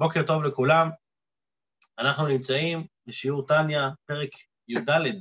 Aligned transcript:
בוקר 0.00 0.22
טוב 0.26 0.44
לכולם. 0.44 0.90
אנחנו 1.98 2.26
נמצאים 2.26 2.86
בשיעור 3.06 3.46
טניה, 3.46 3.90
פרק 4.06 4.30
י"ד, 4.68 5.20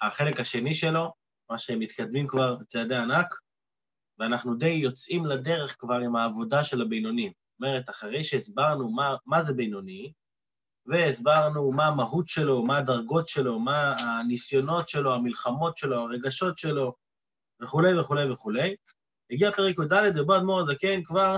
החלק 0.00 0.40
השני 0.40 0.74
שלו, 0.74 1.12
מה 1.50 1.58
שהם 1.58 1.78
מתקדמים 1.78 2.26
כבר 2.28 2.56
בצעדי 2.56 2.96
ענק, 2.96 3.34
ואנחנו 4.18 4.54
די 4.54 4.68
יוצאים 4.68 5.26
לדרך 5.26 5.76
כבר 5.78 5.94
עם 5.94 6.16
העבודה 6.16 6.64
של 6.64 6.82
הבינוני. 6.82 7.26
זאת 7.26 7.62
אומרת, 7.62 7.90
אחרי 7.90 8.24
שהסברנו 8.24 8.90
מה, 8.90 9.16
מה 9.26 9.40
זה 9.40 9.54
בינוני, 9.54 10.12
והסברנו 10.86 11.72
מה 11.72 11.86
המהות 11.86 12.28
שלו, 12.28 12.62
מה 12.62 12.78
הדרגות 12.78 13.28
שלו, 13.28 13.58
מה 13.58 13.92
הניסיונות 13.98 14.88
שלו, 14.88 15.14
המלחמות 15.14 15.76
שלו, 15.76 15.96
הרגשות 15.96 16.58
שלו, 16.58 16.92
וכולי 17.62 17.98
וכולי 18.00 18.30
וכולי, 18.30 18.76
הגיע 19.30 19.52
פרק 19.52 19.76
י"ד, 19.78 20.18
ובו 20.20 20.36
אדמו"ר 20.36 20.60
הזקן 20.60 21.02
כבר 21.04 21.36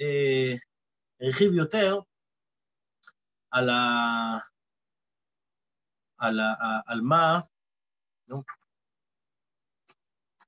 אה, 0.00 0.54
הרחיב 1.20 1.52
יותר 1.52 2.00
על, 3.50 3.70
ה... 3.70 3.78
על, 6.18 6.40
ה... 6.40 6.54
על 6.86 7.00
מה, 7.00 7.40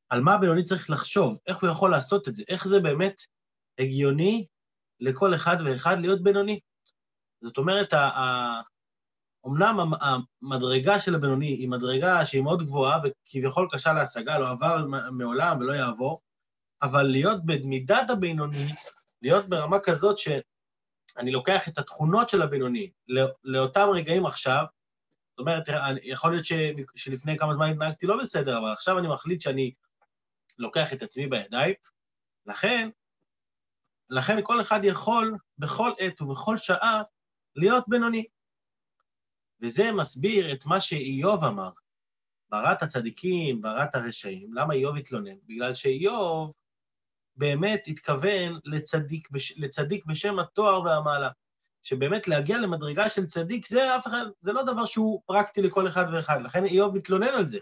על 0.09 0.20
מה 0.20 0.38
בינוני 0.38 0.64
צריך 0.64 0.91
לחשוב, 0.91 1.38
איך 1.47 1.56
הוא 1.56 1.70
יכול 1.70 1.91
לעשות 1.91 2.28
את 2.28 2.34
זה, 2.34 2.42
איך 2.48 2.69
זה 2.69 2.80
באמת 2.80 3.23
הגיוני 3.78 4.47
לכל 5.00 5.34
אחד 5.34 5.56
ואחד 5.64 5.97
להיות 6.00 6.23
בינוני. 6.23 6.61
זאת 7.45 7.59
אומרת, 7.59 7.95
אמנם 9.47 9.92
המדרגה 10.00 11.00
של 11.00 11.14
הבינוני 11.14 11.47
היא 11.47 11.69
מדרגה 11.69 12.25
שהיא 12.25 12.42
מאוד 12.42 12.62
גבוהה 12.62 12.98
וכביכול 13.02 13.69
קשה 13.73 13.92
להשגה, 13.92 14.39
לא 14.39 14.50
עבר 14.50 14.86
מעולם 15.12 15.61
ולא 15.61 15.73
יעבור, 15.73 16.20
אבל 16.83 17.02
להיות 17.02 17.47
במידת 17.47 18.11
הבינוני, 18.11 18.73
להיות 19.23 19.48
ברמה 19.48 19.77
כזאת 19.80 20.19
שאני 21.15 21.30
לוקח 21.30 21.69
את 21.69 21.79
התכונות 21.79 22.29
של 22.29 22.43
הבינוני 22.43 22.91
לאותם 23.45 23.89
רגעים 23.95 24.27
עכשיו, 24.27 24.64
זאת 25.31 25.39
אומרת, 25.39 25.64
יכול 26.03 26.31
להיות 26.31 26.45
ש, 26.45 26.53
שלפני 26.97 27.39
כמה 27.39 27.55
זמן 27.55 27.70
התנהגתי 27.70 28.06
לא 28.06 28.17
בסדר, 28.23 28.59
אבל 28.59 28.73
עכשיו 28.73 28.98
אני 28.98 29.09
מחליט 29.09 29.41
שאני 29.41 29.73
לוקח 30.59 30.92
את 30.92 31.03
עצמי 31.03 31.27
בידיים, 31.27 31.75
לכן, 32.47 32.89
לכן 34.11 34.39
כל 34.42 34.61
אחד 34.61 34.81
יכול 34.84 35.36
בכל 35.59 35.92
עת 35.98 36.23
ובכל 36.23 36.56
שעה 36.56 37.03
להיות 37.56 37.84
בינוני. 37.89 38.25
וזה 39.61 39.92
מסביר 39.92 40.53
את 40.53 40.67
מה 40.67 40.81
שאיוב 40.81 41.45
אמר, 41.45 41.70
ברת 42.51 42.83
הצדיקים, 42.83 43.62
ברת 43.62 43.95
הרשעים. 43.95 44.55
למה 44.55 44.75
איוב 44.75 44.97
התלונן? 44.97 45.36
בגלל 45.47 45.75
שאיוב 45.75 46.53
באמת 47.36 47.84
התכוון 47.86 48.58
לצדיק, 48.64 49.28
לצדיק 49.56 50.06
בשם 50.06 50.38
התואר 50.38 50.83
והמעלה. 50.83 51.28
שבאמת 51.83 52.28
להגיע 52.28 52.58
למדרגה 52.58 53.08
של 53.08 53.27
צדיק, 53.27 53.66
זה 53.66 53.97
אף 53.97 54.06
אחד, 54.06 54.24
זה 54.41 54.52
לא 54.52 54.62
דבר 54.62 54.86
שהוא 54.86 55.22
פרקטי 55.27 55.62
לכל 55.62 55.89
אחד 55.89 56.05
ואחד, 56.12 56.42
לכן 56.42 56.64
איוב 56.64 56.97
מתלונן 56.97 57.28
על 57.28 57.44
זה. 57.44 57.58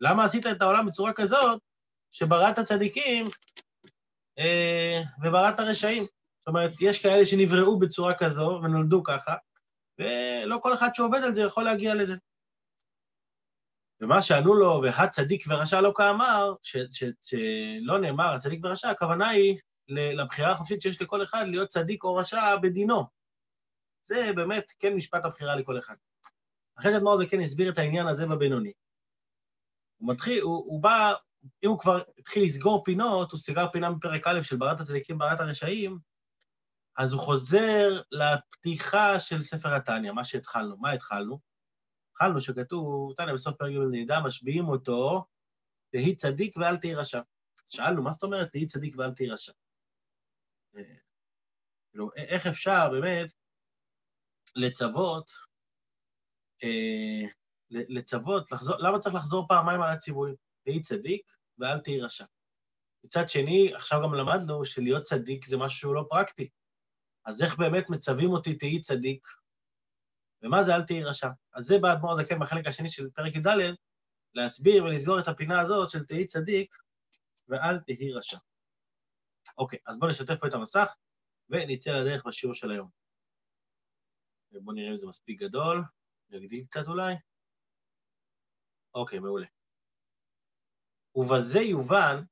למה 0.00 0.24
עשית 0.24 0.46
את 0.46 0.62
העולם 0.62 0.86
בצורה 0.86 1.12
כזאת, 1.12 1.60
שבראת 2.10 2.58
הצדיקים 2.58 3.26
אה, 4.38 5.02
ובראת 5.22 5.60
הרשעים? 5.60 6.04
זאת 6.38 6.48
אומרת, 6.48 6.70
יש 6.80 7.02
כאלה 7.02 7.26
שנבראו 7.26 7.78
בצורה 7.78 8.14
כזו 8.14 8.60
ונולדו 8.64 9.02
ככה, 9.02 9.34
ולא 9.98 10.58
כל 10.62 10.74
אחד 10.74 10.88
שעובד 10.94 11.22
על 11.22 11.34
זה 11.34 11.42
יכול 11.42 11.64
להגיע 11.64 11.94
לזה. 11.94 12.14
ומה 14.00 14.22
שענו 14.22 14.54
לו, 14.54 14.80
והצדיק 14.82 15.44
ורשע 15.48 15.80
לא 15.80 15.92
כאמר, 15.96 16.54
שלא 16.62 17.98
נאמר 18.00 18.32
הצדיק 18.34 18.60
ורשע, 18.64 18.90
הכוונה 18.90 19.28
היא 19.28 19.58
לבחירה 19.88 20.52
החופשית 20.52 20.80
שיש 20.80 21.02
לכל 21.02 21.22
אחד 21.22 21.44
להיות 21.48 21.68
צדיק 21.68 22.04
או 22.04 22.14
רשע 22.14 22.56
בדינו. 22.62 23.04
זה 24.04 24.30
באמת 24.36 24.72
כן 24.78 24.94
משפט 24.94 25.24
הבחירה 25.24 25.56
לכל 25.56 25.78
אחד. 25.78 25.94
אחרי 26.78 26.92
שאדמו"ר 26.92 27.16
זה 27.16 27.26
כן 27.26 27.40
הסביר 27.40 27.72
את 27.72 27.78
העניין 27.78 28.06
הזה 28.06 28.26
בבינוני. 28.26 28.72
הוא 29.96 30.12
מתחיל, 30.12 30.42
הוא, 30.42 30.64
הוא 30.66 30.82
בא, 30.82 31.14
אם 31.64 31.68
הוא 31.68 31.78
כבר 31.78 32.02
התחיל 32.18 32.44
לסגור 32.44 32.84
פינות, 32.84 33.32
הוא 33.32 33.40
סגר 33.40 33.66
פינה 33.72 33.90
מפרק 33.90 34.26
א' 34.26 34.42
של 34.42 34.56
ברת 34.56 34.80
הצדיקים, 34.80 35.18
ברת 35.18 35.40
הרשעים, 35.40 35.98
אז 36.96 37.12
הוא 37.12 37.20
חוזר 37.20 38.02
לפתיחה 38.10 39.20
של 39.20 39.42
ספר 39.42 39.74
התניא, 39.74 40.12
מה 40.12 40.24
שהתחלנו. 40.24 40.76
מה 40.76 40.90
התחלנו? 40.90 41.38
התחלנו 42.14 42.40
שכתוב, 42.40 43.14
תניא 43.16 43.34
בסוף 43.34 43.56
פרק 43.56 43.72
ג' 43.72 43.78
נדע, 43.90 44.20
משביעים 44.26 44.68
אותו, 44.68 45.24
תהי 45.90 46.16
צדיק 46.16 46.56
ואל 46.56 46.76
תהי 46.76 46.94
רשע. 46.94 47.20
שאלנו, 47.66 48.02
מה 48.02 48.12
זאת 48.12 48.22
אומרת 48.22 48.50
תהי 48.50 48.66
צדיק 48.66 48.94
ואל 48.98 49.14
תהי 49.14 49.30
רשע? 49.30 49.52
אה, 50.76 50.82
כאילו, 51.90 52.10
איך 52.16 52.46
אפשר 52.46 52.88
באמת 52.92 53.32
לצוות, 54.56 55.30
אה, 56.64 57.28
לצוות, 57.70 58.52
לחזור, 58.52 58.76
למה 58.78 58.98
צריך 58.98 59.14
לחזור 59.14 59.46
פעמיים 59.48 59.82
על 59.82 59.90
הציוויים? 59.90 60.36
תהי 60.64 60.82
צדיק 60.82 61.32
ואל 61.58 61.78
תהי 61.78 62.00
רשע. 62.00 62.24
מצד 63.04 63.28
שני, 63.28 63.74
עכשיו 63.74 64.00
גם 64.02 64.14
למדנו 64.14 64.64
שלהיות 64.64 65.02
צדיק 65.02 65.44
זה 65.44 65.56
משהו 65.56 65.78
שהוא 65.78 65.94
לא 65.94 66.06
פרקטי. 66.10 66.48
אז 67.24 67.42
איך 67.42 67.58
באמת 67.58 67.90
מצווים 67.90 68.30
אותי 68.30 68.54
תהי 68.54 68.80
צדיק, 68.80 69.26
ומה 70.44 70.62
זה 70.62 70.74
אל 70.74 70.82
תהי 70.82 71.04
רשע? 71.04 71.28
אז 71.54 71.64
זה 71.64 71.74
בא 71.82 71.92
אדמו"ר 71.92 72.12
הזקן 72.12 72.38
בחלק 72.40 72.66
השני 72.66 72.88
של 72.88 73.10
פרק 73.10 73.34
י"ד, 73.34 73.74
להסביר 74.34 74.84
ולסגור 74.84 75.20
את 75.20 75.28
הפינה 75.28 75.60
הזאת 75.60 75.90
של 75.90 76.04
תהי 76.04 76.26
צדיק 76.26 76.76
ואל 77.48 77.78
תהי 77.78 78.12
רשע. 78.12 78.38
אוקיי, 79.58 79.78
אז 79.86 79.98
בואו 79.98 80.10
נשתף 80.10 80.34
פה 80.40 80.46
את 80.48 80.54
המסך 80.54 80.94
ונצא 81.48 81.90
לדרך 81.90 82.26
בשיעור 82.26 82.54
של 82.54 82.70
היום. 82.70 82.90
בואו 84.52 84.76
נראה 84.76 84.90
אם 84.90 84.96
זה 84.96 85.06
מספיק 85.06 85.40
גדול, 85.40 85.84
נגדיל 86.30 86.64
קצת 86.64 86.88
אולי. 86.88 87.14
אוקיי, 88.94 89.18
מעולה. 89.18 89.46
ובזה 91.14 91.58
יובן 91.58 92.24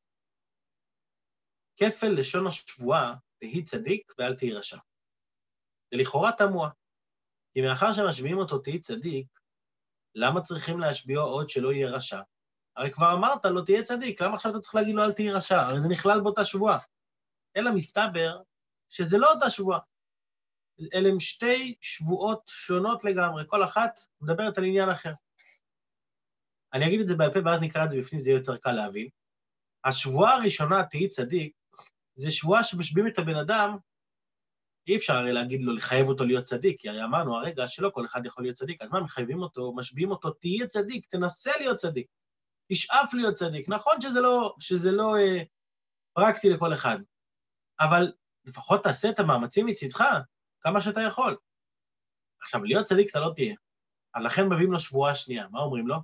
כפל 1.77 2.09
לשון 2.19 2.47
השבועה 2.47 3.15
תהי 3.39 3.65
צדיק 3.65 4.13
ואל 4.19 4.37
תהי 4.37 4.53
רשע. 4.53 4.77
זה 5.91 5.97
לכאורה 6.01 6.31
תמוה, 6.39 6.71
כי 7.55 7.61
מאחר 7.61 7.93
שמשביעים 7.93 8.39
אותו 8.39 8.59
תהי 8.59 8.81
צדיק, 8.81 9.27
למה 10.15 10.41
צריכים 10.41 10.81
להשביעו 10.81 11.23
עוד 11.23 11.51
שלא 11.51 11.73
יהיה 11.73 11.91
רשע? 11.91 12.21
הרי 12.77 12.91
כבר 12.91 13.15
אמרת 13.15 13.45
לו 13.45 13.63
תהיה 13.63 13.83
צדיק, 13.83 14.23
למה 14.23 14.35
עכשיו 14.35 14.53
אתה 14.53 14.61
צריך 14.61 14.75
להגיד 14.75 14.95
לו 14.95 15.05
אל 15.05 15.13
תהי 15.13 15.31
רשע? 15.31 15.61
הרי 15.61 15.81
זה 15.81 15.89
נכלל 15.89 16.21
באותה 16.21 16.45
שבועה. 16.45 16.79
אלא 17.57 17.71
מסתבר 17.75 18.41
שזה 18.89 19.19
לא 19.19 19.33
אותה 19.33 19.51
שבועה. 19.51 19.79
אלה 20.95 21.09
הם 21.09 21.21
שתי 21.21 21.75
שבועות 21.81 22.43
שונות 22.47 23.05
לגמרי, 23.05 23.45
כל 23.47 23.65
אחת 23.65 24.01
מדברת 24.21 24.59
על 24.59 24.65
עניין 24.65 24.89
אחר. 24.89 25.13
אני 26.75 26.89
אגיד 26.89 27.01
את 27.01 27.07
זה 27.07 27.15
בעל 27.17 27.33
פה 27.33 27.39
ואז 27.45 27.61
נקרא 27.61 27.85
את 27.85 27.91
זה 27.91 27.99
בפנים, 27.99 28.21
זה 28.21 28.31
יהיה 28.31 28.39
יותר 28.39 28.57
קל 28.57 28.73
להבין. 28.73 29.09
השבועה 29.85 30.35
הראשונה, 30.35 30.87
תהי 30.91 31.09
צדיק, 31.09 31.57
זה 32.15 32.31
שבועה 32.31 32.65
שמשביעים 32.65 33.09
את 33.09 33.19
הבן 33.19 33.37
אדם, 33.37 33.77
אי 34.87 34.97
אפשר 34.97 35.15
הרי 35.15 35.33
להגיד 35.33 35.63
לו, 35.63 35.75
לחייב 35.75 36.09
אותו 36.09 36.25
להיות 36.25 36.45
צדיק, 36.45 36.81
כי 36.81 36.89
הרי 36.89 37.05
אמרנו 37.05 37.37
הרגע 37.37 37.67
שלא 37.67 37.91
כל 37.91 38.05
אחד 38.05 38.27
יכול 38.27 38.45
להיות 38.45 38.57
צדיק, 38.57 38.83
אז 38.83 38.93
מה, 38.93 39.01
מחייבים 39.01 39.43
אותו, 39.43 39.75
משביעים 39.77 40.11
אותו, 40.11 40.31
תהיה 40.31 40.67
צדיק, 40.67 41.07
תנסה 41.07 41.51
להיות 41.59 41.77
צדיק, 41.77 42.07
תשאף 42.73 43.15
להיות 43.15 43.35
צדיק. 43.35 43.69
נכון 43.69 44.01
שזה 44.01 44.21
לא, 44.21 44.55
שזה 44.61 44.91
לא 44.93 45.17
אה, 45.17 45.43
פרקטי 46.13 46.51
לכל 46.51 46.75
אחד, 46.75 46.99
אבל 47.81 48.13
לפחות 48.45 48.83
תעשה 48.83 49.11
את 49.11 49.19
המאמצים 49.19 49.67
מצדך, 49.67 50.05
כמה 50.61 50.81
שאתה 50.81 51.01
יכול. 51.01 51.37
עכשיו, 52.43 52.65
להיות 52.65 52.87
צדיק 52.87 53.11
אתה 53.11 53.21
לא 53.21 53.33
תהיה. 53.35 53.55
אז 54.15 54.25
לכן 54.25 54.49
מביאים 54.49 54.73
לו 54.73 54.79
שבועה 54.79 55.15
שנייה, 55.15 55.49
מה 55.51 55.61
אומרים 55.61 55.89
לו? 55.89 55.97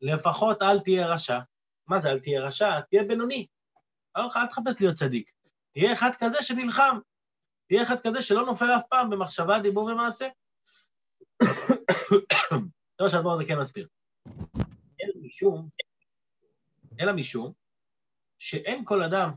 לפחות 0.00 0.62
אל 0.62 0.80
תהיה 0.80 1.06
רשע. 1.06 1.38
מה 1.86 1.98
זה 1.98 2.10
אל 2.10 2.20
תהיה 2.20 2.40
רשע? 2.40 2.80
תהיה 2.80 3.04
בינוני. 3.04 3.46
אל 4.16 4.46
תחפש 4.50 4.80
להיות 4.80 4.94
צדיק. 4.94 5.30
תהיה 5.72 5.92
אחד 5.92 6.10
כזה 6.18 6.36
שנלחם. 6.40 6.98
תהיה 7.70 7.82
אחד 7.82 7.96
כזה 8.02 8.22
שלא 8.22 8.46
נופל 8.46 8.70
אף 8.76 8.82
פעם 8.90 9.10
במחשבה, 9.10 9.58
דיבור 9.62 9.84
ומעשה. 9.84 10.28
זה 12.96 13.00
מה 13.00 13.08
שהדבר 13.08 13.32
הזה 13.32 13.44
כן 13.44 13.58
מסביר. 13.58 13.88
אלא 15.00 15.12
משום, 15.22 15.68
אלא 17.00 17.12
משום 17.12 17.52
שאין 18.38 18.84
כל 18.84 19.02
אדם, 19.02 19.30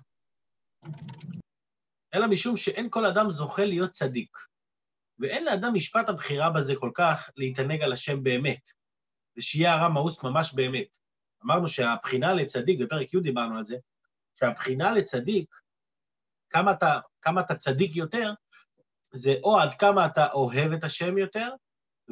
אלא 2.14 2.28
משום 2.28 2.58
שאין 2.58 2.88
כל 2.90 3.06
אדם 3.06 3.30
זוכה 3.30 3.66
להיות 3.66 3.92
צדיק. 3.92 4.38
ואין 5.20 5.46
לאדם 5.46 5.74
משפט 5.74 6.10
הבחירה 6.10 6.50
בזה 6.50 6.74
כל 6.80 6.92
כך 6.94 7.30
להתענג 7.38 7.82
על 7.82 7.94
השם 7.94 8.24
באמת, 8.24 8.70
ושיהיה 9.38 9.74
הרע 9.74 9.90
מאוס 9.90 10.24
ממש 10.24 10.54
באמת. 10.54 10.98
אמרנו 11.46 11.68
שהבחינה 11.68 12.34
לצדיק, 12.34 12.80
בפרק 12.82 13.14
י' 13.14 13.20
דיברנו 13.20 13.58
על 13.58 13.66
זה, 13.66 13.78
שהבחינה 14.36 14.92
לצדיק, 14.94 15.56
כמה 16.50 16.72
אתה, 16.72 17.00
כמה 17.24 17.42
אתה 17.42 17.56
צדיק 17.56 17.96
יותר, 17.96 18.34
זה 19.14 19.36
או 19.44 19.60
עד 19.60 19.74
כמה 19.74 20.06
אתה 20.06 20.32
אוהב 20.32 20.72
את 20.72 20.84
השם 20.84 21.18
יותר, 21.18 21.50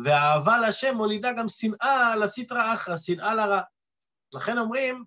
והאהבה 0.04 0.60
להשם 0.60 0.96
מולידה 0.96 1.32
גם 1.34 1.48
שנאה 1.48 2.16
לסטרא 2.16 2.74
אחרא, 2.74 2.98
שנאה 2.98 3.36
לרע. 3.36 3.62
לכן 4.34 4.58
אומרים, 4.58 5.04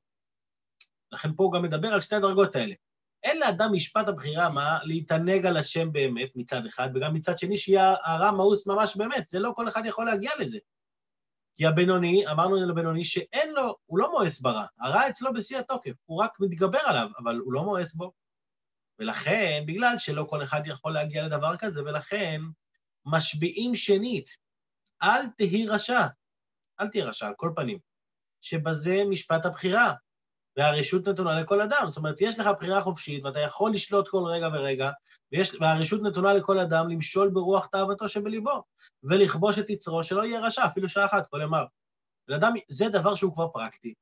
לכן 1.13 1.29
פה 1.37 1.45
הוא 1.45 1.53
גם 1.53 1.63
מדבר 1.63 1.89
על 1.89 2.01
שתי 2.01 2.15
הדרגות 2.15 2.57
האלה. 2.57 2.75
אין 3.23 3.39
לאדם 3.39 3.73
משפט 3.73 4.09
הבחירה 4.09 4.49
מה 4.49 4.79
להתענג 4.83 5.47
על 5.47 5.57
השם 5.57 5.93
באמת 5.93 6.31
מצד 6.35 6.67
אחד, 6.67 6.89
וגם 6.95 7.15
מצד 7.15 7.39
שני 7.39 7.57
שיהיה 7.57 7.95
הרע 8.05 8.31
מאוס 8.31 8.67
ממש 8.67 8.97
באמת, 8.97 9.31
זה 9.31 9.39
לא 9.39 9.53
כל 9.57 9.69
אחד 9.69 9.83
יכול 9.87 10.07
להגיע 10.07 10.31
לזה. 10.39 10.59
כי 11.57 11.67
הבינוני, 11.67 12.29
אמרנו 12.31 12.57
לבינוני 12.57 13.05
שאין 13.05 13.53
לו, 13.53 13.77
הוא 13.87 13.99
לא 13.99 14.11
מואס 14.11 14.41
ברע, 14.41 14.67
הרע 14.81 15.09
אצלו 15.09 15.33
בשיא 15.33 15.59
התוקף, 15.59 15.93
הוא 16.05 16.23
רק 16.23 16.41
מתגבר 16.41 16.79
עליו, 16.85 17.09
אבל 17.19 17.37
הוא 17.37 17.53
לא 17.53 17.63
מואס 17.63 17.95
בו. 17.95 18.13
ולכן, 18.99 19.65
בגלל 19.67 19.99
שלא 19.99 20.27
כל 20.31 20.43
אחד 20.43 20.61
יכול 20.67 20.93
להגיע 20.93 21.27
לדבר 21.27 21.57
כזה, 21.57 21.83
ולכן 21.83 22.41
משביעים 23.07 23.75
שנית, 23.75 24.31
אל 25.03 25.27
תהי 25.37 25.67
רשע, 25.69 26.07
אל 26.81 26.89
תהי 26.89 27.03
רשע, 27.03 27.27
על 27.27 27.35
כל 27.37 27.53
פנים, 27.57 27.79
שבזה 28.41 29.03
משפט 29.11 29.47
הבחירה, 29.47 29.95
והרשות 30.57 31.09
נתונה 31.09 31.41
לכל 31.41 31.61
אדם. 31.61 31.85
זאת 31.89 31.97
אומרת, 31.97 32.21
יש 32.21 32.39
לך 32.39 32.47
בחירה 32.59 32.81
חופשית, 32.81 33.25
ואתה 33.25 33.41
יכול 33.41 33.75
לשלוט 33.75 34.09
כל 34.09 34.23
רגע 34.27 34.49
ורגע, 34.53 34.91
ויש, 35.33 35.55
והרשות 35.55 36.03
נתונה 36.03 36.35
לכל 36.35 36.59
אדם 36.59 36.89
למשול 36.89 37.31
ברוח 37.31 37.67
תאוותו 37.67 38.09
שבליבו, 38.09 38.63
ולכבוש 39.03 39.59
את 39.59 39.71
יצרו, 39.71 40.05
שלא 40.05 40.25
יהיה 40.25 40.41
רשע, 40.41 40.67
אפילו 40.67 40.89
שעה 40.89 41.07
אחת, 41.07 41.27
כל 41.27 41.41
ימיו. 41.43 41.65
ולאדם, 42.29 42.53
זה 42.69 42.89
דבר 42.89 43.15
שהוא 43.15 43.35
כבר 43.35 43.49
פרקטי. 43.49 43.95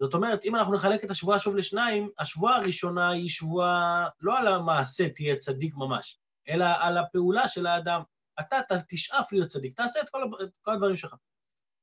זאת 0.00 0.14
אומרת, 0.14 0.44
אם 0.44 0.56
אנחנו 0.56 0.74
נחלק 0.74 1.04
את 1.04 1.10
השבועה 1.10 1.38
שוב 1.38 1.56
לשניים, 1.56 2.10
השבועה 2.18 2.56
הראשונה 2.56 3.10
היא 3.10 3.28
שבועה 3.28 4.08
לא 4.20 4.38
על 4.38 4.48
המעשה 4.48 5.08
תהיה 5.08 5.36
צדיק 5.36 5.74
ממש, 5.74 6.18
אלא 6.48 6.66
על 6.78 6.98
הפעולה 6.98 7.48
של 7.48 7.66
האדם. 7.66 8.02
אתה 8.40 8.56
תשאף 8.88 9.32
להיות 9.32 9.48
צדיק, 9.48 9.76
תעשה 9.76 10.00
את 10.00 10.08
כל, 10.08 10.22
את 10.42 10.48
כל 10.62 10.72
הדברים 10.72 10.96
שלך. 10.96 11.14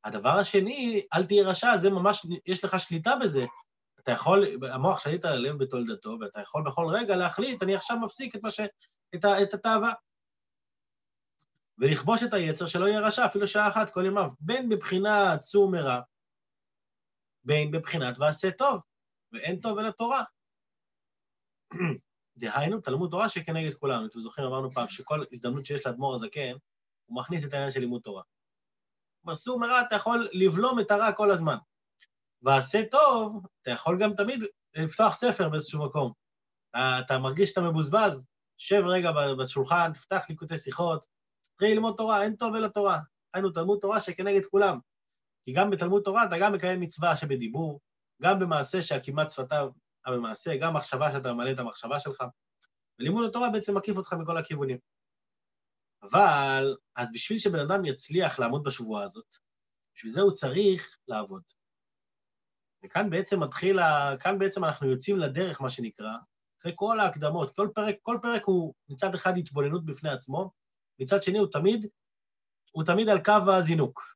הדבר 0.04 0.30
השני, 0.30 1.06
אל 1.14 1.24
תהיה 1.24 1.48
רשע, 1.48 1.78
זה 1.78 1.90
ממש, 1.90 2.26
יש 2.46 2.64
לך 2.64 2.80
שליטה 2.80 3.16
בזה. 3.16 3.46
אתה 4.00 4.12
יכול, 4.12 4.48
המוח 4.72 5.00
שליט 5.00 5.26
על 5.26 5.34
הלב 5.34 5.58
בתולדתו, 5.64 6.18
ואתה 6.22 6.42
יכול 6.42 6.64
בכל 6.66 6.86
רגע 6.90 7.16
להחליט, 7.16 7.64
אני 7.64 7.76
עכשיו 7.76 8.00
מפסיק 8.00 8.36
את, 8.36 8.42
ש... 8.50 8.60
את, 9.16 9.26
ה... 9.26 9.42
את 9.44 9.54
התאווה. 9.54 9.94
ולכבוש 11.78 12.24
את 12.24 12.34
היצר 12.34 12.66
שלא 12.66 12.86
יהיה 12.86 13.00
רשע, 13.00 13.26
אפילו 13.26 13.48
שעה 13.48 13.68
אחת 13.68 13.90
כל 13.90 14.06
ימיו, 14.06 14.30
בין 14.40 14.70
בבחינת 14.70 15.42
צור 15.42 15.72
מרע, 15.72 16.02
בין 17.44 17.72
בבחינת 17.72 18.16
ועשה 18.20 18.52
טוב, 18.52 18.82
ואין 19.32 19.60
טוב 19.60 19.80
אלא 19.80 19.92
תורה. 19.92 20.24
דהיינו, 22.38 22.82
תלמוד 22.82 23.12
תורה 23.12 23.30
שכנגד 23.30 23.74
כולנו. 23.74 24.06
אתם 24.06 24.20
זוכרים, 24.20 24.48
אמרנו 24.48 24.72
פעם 24.72 24.88
שכל 24.88 25.24
הזדמנות 25.32 25.66
שיש 25.66 25.86
לאדמו"ר 25.86 26.16
הזקן, 26.16 26.54
הוא 27.06 27.20
מכניס 27.20 27.46
את 27.46 27.54
העניין 27.54 27.72
של 27.72 27.80
לימוד 27.80 28.02
תורה. 28.02 28.24
בסור 29.24 29.60
מרע 29.60 29.82
אתה 29.82 29.96
יכול 29.96 30.30
לבלום 30.32 30.80
את 30.80 30.92
הרע 30.92 31.12
כל 31.12 31.32
הזמן. 31.32 31.58
ועשה 32.42 32.86
טוב, 32.92 33.46
אתה 33.62 33.72
יכול 33.72 34.00
גם 34.02 34.14
תמיד 34.16 34.44
לפתוח 34.76 35.16
ספר 35.16 35.50
באיזשהו 35.50 35.86
מקום. 35.86 36.12
אתה, 36.70 37.00
אתה 37.06 37.18
מרגיש 37.18 37.50
שאתה 37.50 37.62
מבוזבז, 37.62 38.28
שב 38.58 38.84
רגע 38.86 39.10
בשולחן, 39.40 39.94
תפתח 39.94 40.26
ליקוטי 40.30 40.58
שיחות, 40.58 41.06
תתחיל 41.44 41.74
ללמוד 41.74 41.94
תורה, 41.98 42.24
אין 42.24 42.36
טוב 42.36 42.56
אלא 42.56 42.68
תורה. 42.68 43.00
היינו 43.34 43.50
תלמוד 43.50 43.80
תורה 43.82 44.00
שכנגד 44.00 44.46
כולם. 44.46 44.80
כי 45.46 45.54
גם 45.54 45.70
בתלמוד 45.70 46.04
תורה 46.04 46.26
אתה 46.26 46.36
גם 46.42 46.54
מקיים 46.54 46.80
מצווה 46.80 47.16
שבדיבור, 47.16 47.82
גם 48.22 48.40
במעשה 48.40 48.82
שהכמעט 48.82 49.30
שפתיו 49.30 49.70
המעשה, 50.06 50.58
גם 50.58 50.74
מחשבה 50.74 51.12
שאתה 51.12 51.34
ממלא 51.34 51.52
את 51.52 51.60
המחשבה 51.60 52.00
שלך. 52.00 52.24
ולימוד 53.00 53.26
התורה 53.30 53.50
בעצם 53.50 53.78
מקיף 53.78 53.98
אותך 53.98 54.14
מכל 54.14 54.38
הכיוונים. 54.38 54.78
אבל, 56.04 56.76
אז 56.96 57.12
בשביל 57.14 57.40
שבן 57.40 57.60
אדם 57.60 57.86
יצליח 57.86 58.40
לעמוד 58.40 58.64
בשבועה 58.64 59.04
הזאת, 59.04 59.36
בשביל 59.96 60.12
זה 60.12 60.22
הוא 60.22 60.32
צריך 60.32 60.98
לעבוד. 61.08 61.42
וכאן 62.86 63.10
בעצם 63.10 63.44
מתחיל, 63.44 63.80
כאן 64.20 64.40
בעצם 64.40 64.66
אנחנו 64.66 64.90
יוצאים 64.90 65.18
לדרך, 65.18 65.62
מה 65.62 65.70
שנקרא, 65.70 66.12
אחרי 66.60 66.72
כל 66.76 67.00
ההקדמות. 67.00 67.56
כל 67.56 67.70
פרק, 67.76 67.96
כל 68.02 68.18
פרק 68.22 68.46
הוא 68.46 68.74
מצד 68.90 69.16
אחד 69.16 69.38
התבוננות 69.38 69.86
בפני 69.86 70.10
עצמו, 70.10 70.52
מצד 71.00 71.24
שני 71.24 71.38
הוא 71.38 71.48
תמיד, 71.52 71.88
הוא 72.72 72.84
תמיד 72.84 73.10
על 73.10 73.24
קו 73.24 73.52
הזינוק. 73.58 74.16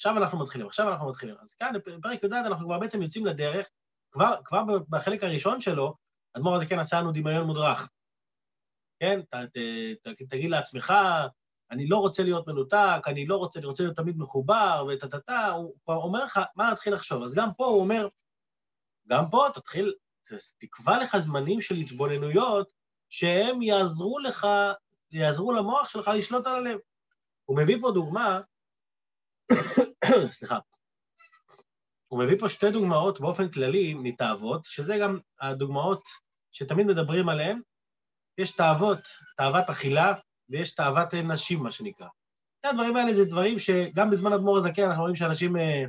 עכשיו 0.00 0.16
אנחנו 0.16 0.38
מתחילים, 0.38 0.66
עכשיו 0.66 0.88
אנחנו 0.88 1.08
מתחילים. 1.08 1.34
אז 1.40 1.54
כאן, 1.54 1.72
בפרק 1.86 2.24
י"ד 2.24 2.32
אנחנו 2.32 2.66
כבר 2.66 2.78
בעצם 2.78 3.02
יוצאים 3.02 3.26
לדרך, 3.26 3.66
כבר, 4.10 4.34
כבר 4.44 4.62
בחלק 4.88 5.24
הראשון 5.24 5.60
שלו, 5.60 5.94
אדמו"ר 6.36 6.54
הזה 6.54 6.66
כן 6.66 6.78
עשה 6.78 7.00
לנו 7.00 7.12
דמיון 7.12 7.46
מודרך. 7.46 7.88
כן? 9.00 9.20
ת, 9.22 9.34
ת, 9.34 9.58
ת, 10.02 10.22
תגיד 10.28 10.50
לעצמך, 10.50 10.92
אני 11.70 11.86
לא 11.86 11.96
רוצה 11.96 12.22
להיות 12.22 12.46
מנותק, 12.46 13.02
אני 13.06 13.26
לא 13.26 13.36
רוצה, 13.36 13.58
אני 13.58 13.66
רוצה 13.66 13.82
להיות 13.82 13.96
תמיד 13.96 14.18
מחובר, 14.18 14.86
וטה-טה-טה, 14.88 15.48
הוא 15.48 15.74
כבר 15.84 15.96
אומר 15.96 16.24
לך 16.24 16.40
מה 16.56 16.68
להתחיל 16.70 16.94
לחשוב. 16.94 17.22
אז 17.22 17.34
גם 17.34 17.48
פה 17.56 17.66
הוא 17.66 17.80
אומר, 17.80 18.08
גם 19.08 19.24
פה 19.30 19.46
תתחיל, 19.54 19.94
תקבע 20.58 21.02
לך 21.02 21.18
זמנים 21.18 21.60
של 21.60 21.74
התבוננויות 21.74 22.72
שהם 23.08 23.62
יעזרו 23.62 24.18
לך, 24.18 24.46
יעזרו 25.10 25.52
למוח 25.52 25.88
שלך 25.88 26.10
לשלוט 26.14 26.46
על 26.46 26.54
הלב. 26.54 26.78
הוא 27.44 27.58
מביא 27.58 27.76
פה 27.80 27.90
דוגמה, 27.94 28.40
סליחה, 30.36 30.58
הוא 32.08 32.24
מביא 32.24 32.38
פה 32.38 32.48
שתי 32.48 32.70
דוגמאות 32.70 33.20
באופן 33.20 33.48
כללי 33.48 33.94
מתאוות, 33.94 34.64
שזה 34.64 34.96
גם 35.00 35.18
הדוגמאות 35.40 36.02
שתמיד 36.52 36.86
מדברים 36.86 37.28
עליהן. 37.28 37.60
יש 38.38 38.50
תאוות, 38.50 38.98
תאוות 39.36 39.64
אכילה, 39.70 40.12
ויש 40.48 40.74
תאוות 40.74 41.14
נשים, 41.14 41.62
מה 41.62 41.70
שנקרא. 41.70 42.06
הדברים 42.64 42.96
האלה 42.96 43.14
זה 43.14 43.24
דברים 43.24 43.58
שגם 43.58 44.10
בזמן 44.10 44.32
אדמו"ר 44.32 44.58
הזקן 44.58 44.82
אנחנו 44.82 45.02
רואים 45.02 45.16
שאנשים 45.16 45.56
אה, 45.56 45.84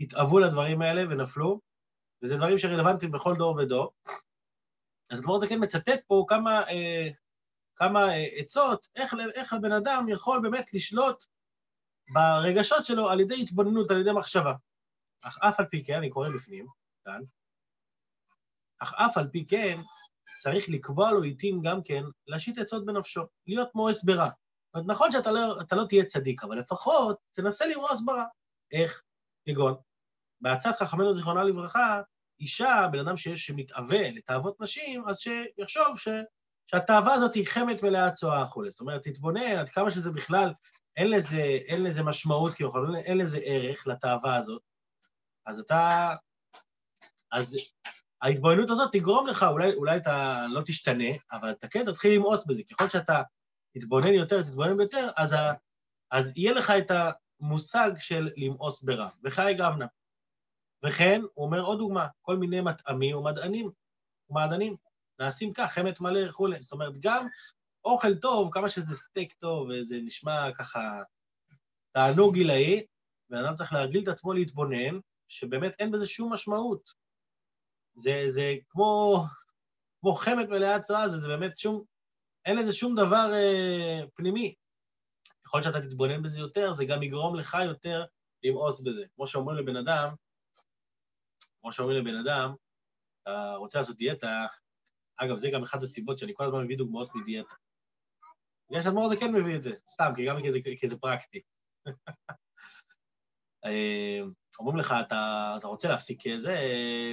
התאוו 0.00 0.38
לדברים 0.38 0.82
האלה 0.82 1.02
ונפלו, 1.02 1.60
וזה 2.22 2.36
דברים 2.36 2.58
שרלוונטיים 2.58 3.12
בכל 3.12 3.34
דור 3.38 3.56
ודור. 3.56 3.92
אז 5.10 5.20
אדמו"ר 5.20 5.36
הזקן 5.36 5.64
מצטט 5.64 6.00
פה 6.06 6.24
כמה, 6.28 6.68
אה, 6.68 7.08
כמה 7.76 8.08
אה, 8.08 8.26
עצות, 8.36 8.86
איך, 8.96 9.14
איך 9.34 9.52
הבן 9.52 9.72
אדם 9.72 10.06
יכול 10.08 10.40
באמת 10.42 10.74
לשלוט 10.74 11.24
ברגשות 12.08 12.84
שלו 12.84 13.08
על 13.08 13.20
ידי 13.20 13.42
התבוננות, 13.42 13.90
על 13.90 14.00
ידי 14.00 14.12
מחשבה. 14.12 14.52
אך 15.22 15.38
אף 15.40 15.60
על 15.60 15.66
פי 15.66 15.84
כן, 15.84 15.96
אני 15.96 16.10
קורא 16.10 16.28
בפנים, 16.28 16.66
כאן, 17.04 17.20
אך 18.78 18.94
אף 18.94 19.18
על 19.18 19.28
פי 19.28 19.46
כן, 19.48 19.80
צריך 20.38 20.64
לקבוע 20.68 21.10
לו 21.10 21.22
עיתים 21.22 21.62
גם 21.62 21.82
כן 21.82 22.02
להשית 22.26 22.58
עצות 22.58 22.84
בנפשו, 22.86 23.22
להיות 23.46 23.74
מואס 23.74 24.04
ברע. 24.04 24.28
נכון 24.86 25.10
שאתה 25.10 25.32
לא, 25.32 25.56
לא 25.72 25.86
תהיה 25.88 26.04
צדיק, 26.04 26.44
אבל 26.44 26.58
לפחות 26.58 27.18
תנסה 27.32 27.66
למאוס 27.66 28.00
ברע. 28.00 28.24
איך? 28.72 29.02
כגון, 29.44 29.74
בעצת 30.40 30.70
חכמינו 30.78 31.14
זיכרונה 31.14 31.44
לברכה, 31.44 32.00
אישה, 32.40 32.88
בן 32.92 32.98
אדם 32.98 33.16
שיש, 33.16 33.46
שמתאווה 33.46 34.10
לתאוות 34.10 34.60
נשים, 34.60 35.08
אז 35.08 35.18
שיחשוב 35.18 35.98
ש, 35.98 36.08
שהתאווה 36.66 37.14
הזאת 37.14 37.34
היא 37.34 37.46
חמת 37.46 37.82
מלאה 37.82 38.10
צואה 38.10 38.42
החולה. 38.42 38.70
זאת 38.70 38.80
אומרת, 38.80 39.02
תתבונן 39.02 39.58
עד 39.58 39.68
כמה 39.68 39.90
שזה 39.90 40.12
בכלל, 40.12 40.52
אין 40.96 41.10
לזה, 41.10 41.42
אין 41.42 41.82
לזה 41.82 42.02
משמעות 42.02 42.54
כביכול, 42.54 42.96
אין 42.96 43.18
לזה 43.18 43.38
ערך 43.44 43.86
לתאווה 43.86 44.36
הזאת. 44.36 44.62
אז 45.46 45.60
אתה... 45.60 46.14
אז 47.32 47.56
ההתבוננות 48.22 48.70
הזאת 48.70 48.92
תגרום 48.92 49.26
לך, 49.26 49.42
אולי, 49.42 49.74
אולי 49.74 49.96
אתה 49.96 50.46
לא 50.50 50.60
תשתנה, 50.66 51.08
אבל 51.32 51.50
אתה 51.50 51.68
כן 51.68 51.84
תתחיל 51.84 52.14
למאוס 52.14 52.46
בזה. 52.46 52.62
ככל 52.70 52.88
שאתה 52.88 53.22
תתבונן 53.74 54.12
יותר, 54.12 54.42
תתבונן 54.42 54.80
יותר, 54.80 55.08
אז, 55.16 55.32
ה, 55.32 55.52
אז 56.10 56.32
יהיה 56.36 56.52
לך 56.52 56.72
את 56.78 56.90
המושג 57.40 57.90
של 57.98 58.30
למאוס 58.36 58.82
ברע. 58.82 59.08
וחי 59.24 59.54
גבנה. 59.58 59.86
וכן, 60.84 61.20
הוא 61.34 61.46
אומר 61.46 61.60
עוד 61.60 61.78
דוגמה, 61.78 62.06
כל 62.22 62.36
מיני 62.36 62.60
מטעמים 62.60 63.16
ומדענים, 63.16 63.70
ומעדנים, 64.30 64.76
נעשים 65.18 65.52
כך, 65.52 65.72
חמת 65.72 66.00
מלא 66.00 66.28
וכולי. 66.28 66.62
זאת 66.62 66.72
אומרת, 66.72 66.92
גם 67.00 67.26
אוכל 67.86 68.14
טוב, 68.14 68.48
כמה 68.52 68.68
שזה 68.68 68.94
סטייק 68.94 69.32
טוב, 69.32 69.68
וזה 69.68 69.96
נשמע 70.02 70.48
ככה 70.58 71.02
תענוג 71.92 72.34
גילאי, 72.34 72.86
בן 73.30 73.44
אדם 73.44 73.54
צריך 73.54 73.72
להרגיל 73.72 74.02
את 74.02 74.08
עצמו 74.08 74.32
להתבונן, 74.32 74.98
שבאמת 75.28 75.74
אין 75.78 75.90
בזה 75.90 76.06
שום 76.06 76.32
משמעות. 76.32 76.90
זה, 77.94 78.24
זה 78.28 78.54
כמו, 78.68 79.22
כמו 80.00 80.14
חמת 80.14 80.48
מלאה 80.48 80.80
צרה, 80.80 81.08
זה, 81.08 81.16
זה 81.16 81.28
באמת 81.28 81.58
שום, 81.58 81.84
אין 82.46 82.58
לזה 82.58 82.72
שום 82.72 82.94
דבר 82.94 83.30
אה, 83.32 84.00
פנימי. 84.14 84.54
ככל 85.44 85.62
שאתה 85.62 85.80
תתבונן 85.80 86.22
בזה 86.22 86.40
יותר, 86.40 86.72
זה 86.72 86.84
גם 86.84 87.02
יגרום 87.02 87.36
לך 87.36 87.56
יותר 87.64 88.04
למאוס 88.42 88.80
בזה. 88.80 89.04
כמו 89.14 89.26
שאומרים 89.26 89.58
לבן 89.58 89.76
אדם, 89.76 90.14
כמו 91.60 91.72
שאומרים 91.72 91.98
לבן 91.98 92.16
אדם, 92.16 92.54
אתה 93.22 93.54
רוצה 93.56 93.78
לעשות 93.78 93.96
דיאטה, 93.96 94.46
אגב, 95.16 95.36
זה 95.36 95.50
גם 95.52 95.62
אחת 95.62 95.82
הסיבות 95.82 96.18
שאני 96.18 96.32
כל 96.34 96.44
הזמן 96.44 96.64
מביא 96.64 96.76
דוגמאות 96.76 97.14
מדיאטה. 97.14 97.54
בגלל 98.70 98.82
שאדמו"ר 98.82 99.08
זה 99.08 99.16
כן 99.16 99.32
מביא 99.32 99.56
את 99.56 99.62
זה, 99.62 99.70
סתם, 99.90 100.12
כי 100.16 100.26
גם 100.26 100.36
כי 100.80 100.88
זה 100.88 100.98
פרקטי. 100.98 101.40
אה, 103.64 104.20
אומרים 104.58 104.76
לך, 104.76 104.94
אתה, 105.06 105.54
אתה 105.58 105.66
רוצה 105.66 105.88
להפסיק 105.88 106.22
זה, 106.36 106.56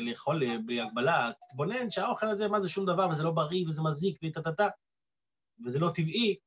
לאכול 0.01 0.57
בלי 0.65 0.81
הגבלה, 0.81 1.27
אז 1.27 1.39
תתבונן 1.39 1.91
שהאוכל 1.91 2.29
הזה, 2.29 2.47
מה 2.47 2.61
זה 2.61 2.69
שום 2.69 2.85
דבר, 2.85 3.09
וזה 3.11 3.23
לא 3.23 3.31
בריא, 3.31 3.65
וזה 3.67 3.81
מזיק, 3.81 4.19
וטה-טה-טה, 4.23 4.67
וזה 5.65 5.79
לא 5.79 5.91
טבעי. 5.95 6.37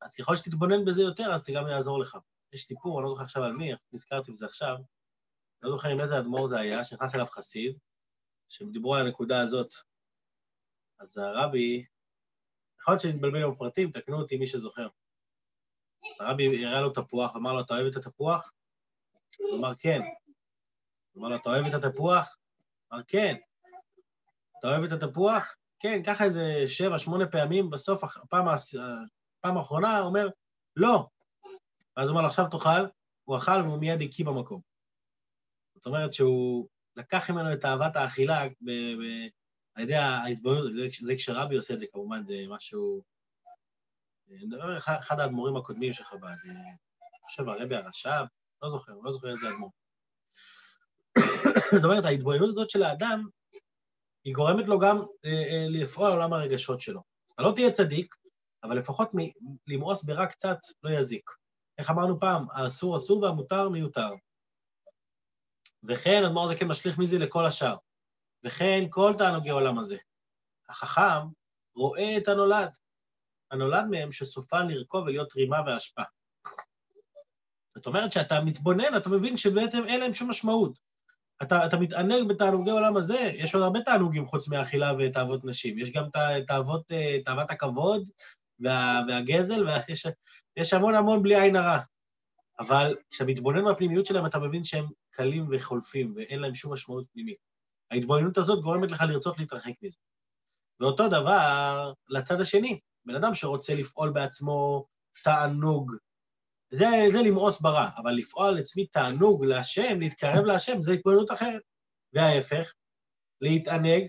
אז 0.00 0.14
ככל 0.14 0.36
שתתבונן 0.36 0.84
בזה 0.84 1.02
יותר, 1.02 1.34
אז 1.34 1.40
זה 1.40 1.52
גם 1.52 1.66
יעזור 1.66 2.00
לך. 2.00 2.16
יש 2.52 2.64
סיפור, 2.64 2.98
אני 2.98 3.04
לא 3.04 3.10
זוכר 3.10 3.22
עכשיו 3.22 3.42
על 3.42 3.52
מי, 3.52 3.72
נזכרתי 3.92 4.32
בזה 4.32 4.46
עכשיו, 4.46 4.76
לא 5.62 5.70
זוכר 5.70 5.88
עם 5.88 6.00
איזה 6.00 6.18
אדמו"ר 6.18 6.46
זה 6.48 6.58
היה, 6.58 6.84
שנכנס 6.84 7.14
אליו 7.14 7.26
חסיד, 7.26 7.78
שהם 8.48 8.70
דיברו 8.70 8.94
על 8.94 9.06
הנקודה 9.06 9.40
הזאת, 9.40 9.74
אז 11.00 11.18
הרבי, 11.18 11.84
יכול 12.82 12.92
להיות 12.92 13.02
שאני 13.02 13.14
מתבלבל 13.14 13.42
עם 13.42 13.50
הפרטים, 13.50 13.90
תקנו 13.90 14.18
אותי 14.20 14.36
מי 14.36 14.46
שזוכר. 14.46 14.88
אז 16.10 16.20
הרבי 16.20 16.66
הראה 16.66 16.80
לו 16.80 16.90
תפוח, 16.90 17.36
אמר 17.36 17.52
לו, 17.52 17.60
אתה 17.60 17.74
אוהב 17.74 17.86
את 17.86 17.96
התפוח? 17.96 18.52
הוא 19.38 19.58
אמר, 19.58 19.74
כן. 19.74 20.00
הוא 21.12 21.20
אמר 21.20 21.28
לו, 21.28 21.36
אתה 21.36 21.50
אוהב 21.50 21.66
את 21.66 21.74
התפוח? 21.74 22.36
אמר, 22.92 23.02
כן. 23.08 23.36
אתה 24.58 24.68
אוהב 24.68 24.84
את 24.84 24.92
התפוח? 24.92 25.56
כן, 25.80 26.02
ככה 26.06 26.24
איזה 26.24 26.64
שבע, 26.66 26.98
שמונה 26.98 27.26
פעמים, 27.26 27.70
בסוף, 27.70 28.04
הפעם, 28.04 28.46
הפעם 28.48 29.56
האחרונה, 29.56 29.98
הוא 29.98 30.08
אומר, 30.08 30.28
לא. 30.76 31.06
ואז 31.96 32.08
הוא 32.08 32.10
אומר 32.10 32.22
לו, 32.22 32.28
עכשיו 32.28 32.46
תאכל, 32.50 32.86
הוא 33.24 33.36
אכל 33.36 33.62
והוא 33.64 33.78
מיד 33.78 34.02
הקיא 34.02 34.24
במקום. 34.24 34.60
זאת 35.74 35.86
אומרת 35.86 36.12
שהוא 36.12 36.68
לקח 36.96 37.30
ממנו 37.30 37.52
את 37.52 37.64
אהבת 37.64 37.96
האכילה 37.96 38.42
על 39.74 39.82
ידי 39.82 39.94
ההתבוננות, 39.94 40.72
זה, 40.72 40.80
זה 41.02 41.14
כשרבי 41.16 41.56
עושה 41.56 41.74
את 41.74 41.78
זה 41.78 41.86
כמובן, 41.92 42.24
זה 42.24 42.34
משהו... 42.48 43.02
אני 44.30 44.44
מדבר 44.44 44.78
אחד 44.78 45.20
האדמו"רים 45.20 45.56
הקודמים 45.56 45.92
של 45.92 46.04
חב"ד, 46.04 46.36
אני 46.44 46.54
חושב 47.26 47.48
הרבי 47.48 47.76
הרש"ב, 47.76 48.24
לא 48.62 48.68
זוכר, 48.68 48.92
לא 49.02 49.10
זוכר 49.12 49.30
איזה 49.30 49.48
אדמו"ר. 49.48 49.70
זאת 51.74 51.84
אומרת, 51.84 52.04
ההתבוננות 52.04 52.48
הזאת 52.48 52.70
של 52.70 52.82
האדם, 52.82 53.28
היא 54.24 54.34
גורמת 54.34 54.68
לו 54.68 54.78
גם 54.78 54.98
אה, 55.24 55.30
אה, 55.30 55.66
לפעול 55.68 56.06
על 56.06 56.12
עולם 56.12 56.32
הרגשות 56.32 56.80
שלו. 56.80 57.02
אתה 57.34 57.42
לא 57.42 57.52
תהיה 57.54 57.72
צדיק, 57.72 58.14
אבל 58.64 58.78
לפחות 58.78 59.10
למאוס 59.66 60.04
ברע 60.04 60.26
קצת 60.26 60.58
לא 60.82 60.90
יזיק. 60.90 61.30
איך 61.78 61.90
אמרנו 61.90 62.20
פעם, 62.20 62.46
האסור 62.52 62.96
אסור 62.96 63.22
והמותר 63.22 63.68
מיותר. 63.68 64.10
וכן, 65.88 66.24
אדמו"ר 66.24 66.48
זה 66.48 66.56
כן 66.56 66.68
משליך 66.68 66.98
מזה 66.98 67.18
לכל 67.18 67.46
השאר. 67.46 67.76
וכן, 68.44 68.84
כל 68.90 69.14
תענוגי 69.18 69.50
העולם 69.50 69.78
הזה. 69.78 69.96
החכם 70.68 71.26
רואה 71.76 72.16
את 72.16 72.28
הנולד. 72.28 72.70
הנולד 73.50 73.84
מהם 73.90 74.12
שסופן 74.12 74.68
לרכוב 74.68 75.04
ולהיות 75.04 75.36
רימה 75.36 75.60
והשפעה. 75.66 76.04
זאת 77.74 77.86
אומרת 77.86 78.12
שאתה 78.12 78.40
מתבונן, 78.40 78.96
אתה 78.96 79.08
מבין 79.08 79.36
שבעצם 79.36 79.84
אין 79.84 80.00
להם 80.00 80.12
שום 80.12 80.30
משמעות. 80.30 80.78
אתה, 81.42 81.66
אתה 81.66 81.76
מתענג 81.76 82.28
בתענוגי 82.28 82.70
העולם 82.70 82.96
הזה, 82.96 83.18
יש 83.18 83.54
עוד 83.54 83.64
הרבה 83.64 83.80
תענוגים 83.82 84.26
חוץ 84.26 84.48
מאכילה 84.48 84.92
ותאוות 84.98 85.44
נשים. 85.44 85.78
יש 85.78 85.92
גם 85.92 86.04
תאוות, 86.46 86.92
אה, 86.92 87.16
תאוות 87.24 87.50
הכבוד 87.50 88.10
וה, 88.60 89.02
והגזל, 89.08 89.66
ויש 90.56 90.72
המון 90.72 90.94
המון 90.94 91.22
בלי 91.22 91.40
עין 91.40 91.56
הרע. 91.56 91.78
אבל 92.58 92.96
כשאתה 93.10 93.30
מתבונן 93.30 93.64
בפנימיות 93.72 94.06
שלהם, 94.06 94.26
אתה 94.26 94.38
מבין 94.38 94.64
שהם 94.64 94.84
קלים 95.10 95.48
וחולפים, 95.50 96.12
ואין 96.16 96.40
להם 96.40 96.54
שום 96.54 96.72
משמעות 96.72 97.04
פנימית. 97.12 97.51
ההתבוננות 97.92 98.38
הזאת 98.38 98.62
גורמת 98.62 98.90
לך 98.90 99.04
לרצות 99.08 99.38
להתרחק 99.38 99.72
מזה. 99.82 99.98
ואותו 100.80 101.08
דבר 101.08 101.92
לצד 102.08 102.40
השני, 102.40 102.80
בן 103.04 103.14
אדם 103.14 103.34
שרוצה 103.34 103.74
לפעול 103.74 104.10
בעצמו 104.10 104.86
תענוג, 105.24 105.92
זה, 106.70 106.86
זה 107.12 107.18
למאוס 107.18 107.60
ברע, 107.60 107.88
אבל 107.96 108.12
לפעול 108.12 108.58
עצמי 108.58 108.86
תענוג 108.86 109.44
להשם, 109.44 110.00
להתקרב 110.00 110.44
להשם, 110.44 110.82
זה 110.82 110.92
התבוננות 110.92 111.32
אחרת. 111.32 111.62
וההפך, 112.12 112.72
להתענג 113.40 114.08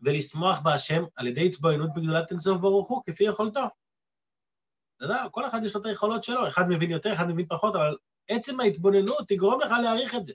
ולשמוח 0.00 0.60
בהשם 0.60 1.02
על 1.14 1.26
ידי 1.26 1.46
התבוננות 1.46 1.90
בגדולת 1.94 2.30
אינסוף 2.30 2.60
ברוך 2.60 2.88
הוא, 2.88 3.02
כפי 3.06 3.24
יכולתו. 3.24 3.64
אתה 4.96 5.04
יודע, 5.04 5.24
כל 5.30 5.46
אחד 5.46 5.60
יש 5.64 5.74
לו 5.74 5.80
את 5.80 5.86
היכולות 5.86 6.24
שלו, 6.24 6.48
אחד 6.48 6.62
מבין 6.68 6.90
יותר, 6.90 7.12
אחד 7.12 7.24
מבין 7.28 7.46
פחות, 7.48 7.74
אבל 7.74 7.96
עצם 8.28 8.60
ההתבוננות 8.60 9.28
תגרום 9.28 9.60
לך 9.60 9.70
להעריך 9.82 10.14
את 10.14 10.24
זה. 10.24 10.32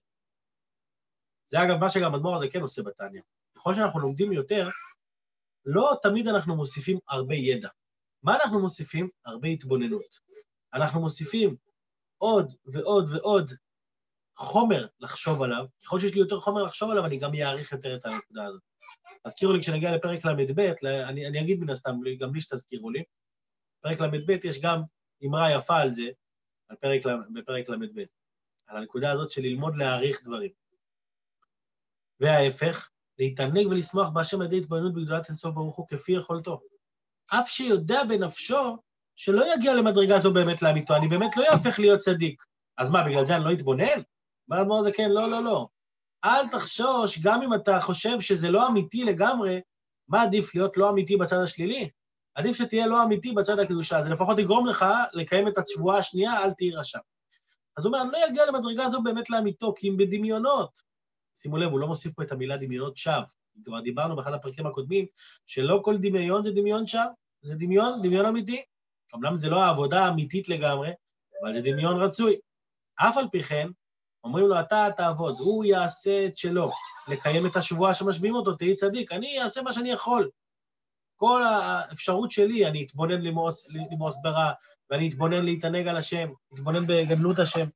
זה 1.51 1.63
אגב 1.63 1.77
מה 1.77 1.89
שגם 1.89 2.15
אדמו"ר 2.15 2.36
הזה 2.36 2.48
כן 2.48 2.62
עושה 2.62 2.84
בתניא. 2.84 3.22
ככל 3.55 3.75
שאנחנו 3.75 4.00
לומדים 4.00 4.31
יותר, 4.31 4.70
לא 5.65 5.98
תמיד 6.03 6.27
אנחנו 6.27 6.55
מוסיפים 6.55 7.00
הרבה 7.10 7.36
ידע. 7.36 7.70
מה 8.24 8.36
אנחנו 8.36 8.60
מוסיפים? 8.60 9.10
הרבה 9.25 9.48
התבוננות. 9.48 10.20
אנחנו 10.74 11.01
מוסיפים 11.01 11.55
עוד 12.17 12.53
ועוד 12.65 13.10
ועוד 13.12 13.51
חומר 14.36 14.88
לחשוב 15.00 15.41
עליו, 15.41 15.65
ככל 15.84 16.00
שיש 16.00 16.13
לי 16.13 16.20
יותר 16.20 16.39
חומר 16.39 16.63
לחשוב 16.63 16.91
עליו, 16.91 17.05
אני 17.05 17.17
גם 17.17 17.31
אעריך 17.36 17.72
יותר 17.72 17.96
את 17.96 18.05
הנקודה 18.05 18.46
הזאת. 18.46 18.62
תזכירו 19.27 19.53
לי, 19.53 19.62
כשנגיע 19.62 19.96
לפרק 19.96 20.25
ל"ב, 20.25 20.60
אני, 20.84 21.27
אני 21.27 21.41
אגיד 21.41 21.60
מן 21.60 21.70
הסתם, 21.70 21.91
גם 22.20 22.31
בלי 22.31 22.41
שתזכירו 22.41 22.89
לי, 22.89 23.03
בפרק 23.79 24.01
ל"ב 24.01 24.46
יש 24.46 24.62
גם 24.62 24.81
אמרה 25.25 25.51
יפה 25.51 25.77
על 25.77 25.89
זה, 25.89 26.10
על 26.70 26.77
פרק, 26.77 27.01
בפרק 27.34 27.70
ל"ב, 27.70 28.00
על 28.67 28.77
הנקודה 28.77 29.12
הזאת 29.12 29.31
של 29.31 29.41
ללמוד 29.41 29.75
להעריך 29.75 30.24
דברים. 30.24 30.61
וההפך, 32.22 32.90
להתענג 33.20 33.68
ולשמוח 33.68 34.10
בהשם 34.10 34.42
על 34.42 34.48
ידי 34.48 34.58
התבוננות 34.58 34.94
בגדולת 34.94 35.30
אינסוף 35.30 35.56
ברוך 35.56 35.75
הוא 35.75 35.88
כפי 35.88 36.12
יכולתו. 36.12 36.62
אף 37.28 37.50
שיודע 37.50 38.04
בנפשו 38.04 38.78
שלא 39.16 39.54
יגיע 39.56 39.74
למדרגה 39.74 40.20
זו 40.20 40.34
באמת 40.34 40.62
לאמיתו, 40.62 40.96
אני 40.96 41.08
באמת 41.08 41.38
לא 41.38 41.44
יהפך 41.44 41.80
להיות 41.80 42.00
צדיק. 42.00 42.44
אז 42.78 42.90
מה, 42.90 43.04
בגלל 43.04 43.25
זה 43.25 43.36
אני 43.36 43.44
לא 43.44 43.54
אתבונן? 43.54 44.01
אומר 44.50 44.60
האדמו"ר 44.60 44.84
זה 44.84 44.92
כן, 44.92 45.12
לא, 45.12 45.30
לא, 45.30 45.44
לא. 45.44 45.68
אל 46.25 46.48
תחשוש, 46.48 47.20
גם 47.20 47.42
אם 47.42 47.54
אתה 47.54 47.80
חושב 47.80 48.20
שזה 48.20 48.51
לא 48.51 48.68
אמיתי 48.68 49.04
לגמרי, 49.04 49.62
מה 50.08 50.22
עדיף 50.22 50.56
להיות 50.56 50.78
לא 50.78 50.90
אמיתי 50.90 51.18
בצד 51.18 51.38
השלילי? 51.44 51.90
עדיף 52.36 52.56
שתהיה 52.56 52.88
לא 52.88 53.04
אמיתי 53.04 53.32
בצד 53.32 53.60
הקדושה, 53.60 54.01
זה 54.01 54.10
לפחות 54.10 54.40
יגרום 54.40 54.68
לך 54.68 54.86
לקיים 55.13 55.48
את 55.48 55.58
השבועה 55.58 55.98
השנייה, 55.98 56.44
אל 56.44 56.51
תהי 56.51 56.75
רשע. 56.75 57.00
אז 57.78 57.86
הוא 57.86 57.94
אומר, 57.94 58.04
אני 58.04 58.12
לא 58.12 58.28
אגיע 58.28 58.46
למדרגה 58.46 58.90
זו 58.90 59.01
באמת 59.01 59.30
לאמיתו, 59.30 59.74
כי 59.78 59.90
אם 59.90 59.98
בדמיונות. 59.98 60.90
שימו 61.36 61.58
לב, 61.58 61.72
הוא 61.72 61.80
לא 61.80 61.88
מוסיף 61.88 62.14
פה 62.14 62.24
את 62.24 62.32
המילה 62.32 62.58
דמיונות 62.58 62.98
שווא. 62.98 63.24
כבר 63.64 63.80
דיברנו 63.80 64.16
באחד 64.16 64.34
הפרקים 64.34 64.68
הקודמים, 64.68 65.06
שלא 65.46 65.82
כל 65.84 65.98
דמיון 65.98 66.44
זה 66.44 66.52
דמיון 66.52 66.88
שווא, 66.88 67.04
זה 67.42 67.56
דמיון, 67.56 68.02
דמיון 68.02 68.26
אמיתי. 68.26 68.62
אמנם 69.16 69.36
זה 69.36 69.50
לא 69.50 69.64
העבודה 69.64 70.06
האמיתית 70.06 70.50
לגמרי, 70.50 70.92
אבל 71.42 71.54
זה 71.54 71.62
דמיון 71.62 72.02
רצוי. 72.02 72.40
אף 72.96 73.18
על 73.18 73.26
פי 73.32 73.44
כן, 73.44 73.68
אומרים 74.24 74.46
לו, 74.46 74.60
אתה 74.60 74.88
תעבוד, 74.98 75.36
הוא 75.40 75.66
יעשה 75.66 76.26
את 76.26 76.38
שלו, 76.38 76.72
לקיים 77.08 77.46
את 77.46 77.56
השבועה 77.56 77.94
שמשביעים 77.94 78.36
אותו, 78.36 78.54
תהי 78.54 78.76
צדיק, 78.76 79.12
אני 79.12 79.42
אעשה 79.42 79.62
מה 79.62 79.74
שאני 79.74 79.92
יכול. 79.92 80.30
כל 81.16 81.44
האפשרות 81.44 82.32
שלי, 82.32 82.68
אני 82.68 82.86
אתבונן 82.86 83.22
למאוס, 83.22 83.68
למאוס 83.92 84.18
ברע, 84.24 84.52
ואני 84.90 85.10
אתבונן 85.10 85.46
להתענג 85.46 85.88
על 85.88 85.98
השם, 85.98 86.30
אתבונן 86.54 86.88
בגדלות 86.88 87.40
השם, 87.40 87.68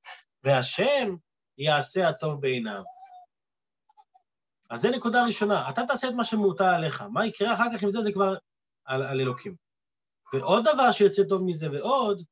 והשם 0.43 1.15
יעשה 1.57 2.09
הטוב 2.09 2.41
בעיניו. 2.41 2.83
אז 4.69 4.81
זו 4.81 4.89
נקודה 4.91 5.25
ראשונה, 5.25 5.69
אתה 5.69 5.81
תעשה 5.87 6.09
את 6.09 6.13
מה 6.13 6.23
שמוטל 6.23 6.63
עליך, 6.63 7.01
מה 7.01 7.25
יקרה 7.25 7.53
אחר 7.53 7.63
כך 7.73 7.83
עם 7.83 7.91
זה, 7.91 8.01
זה 8.01 8.11
כבר 8.11 8.35
על, 8.85 9.03
על 9.03 9.19
אלוקים. 9.21 9.55
ועוד 10.33 10.63
דבר 10.73 10.91
שיוצא 10.91 11.23
טוב 11.29 11.41
מזה, 11.45 11.71
ועוד, 11.71 12.23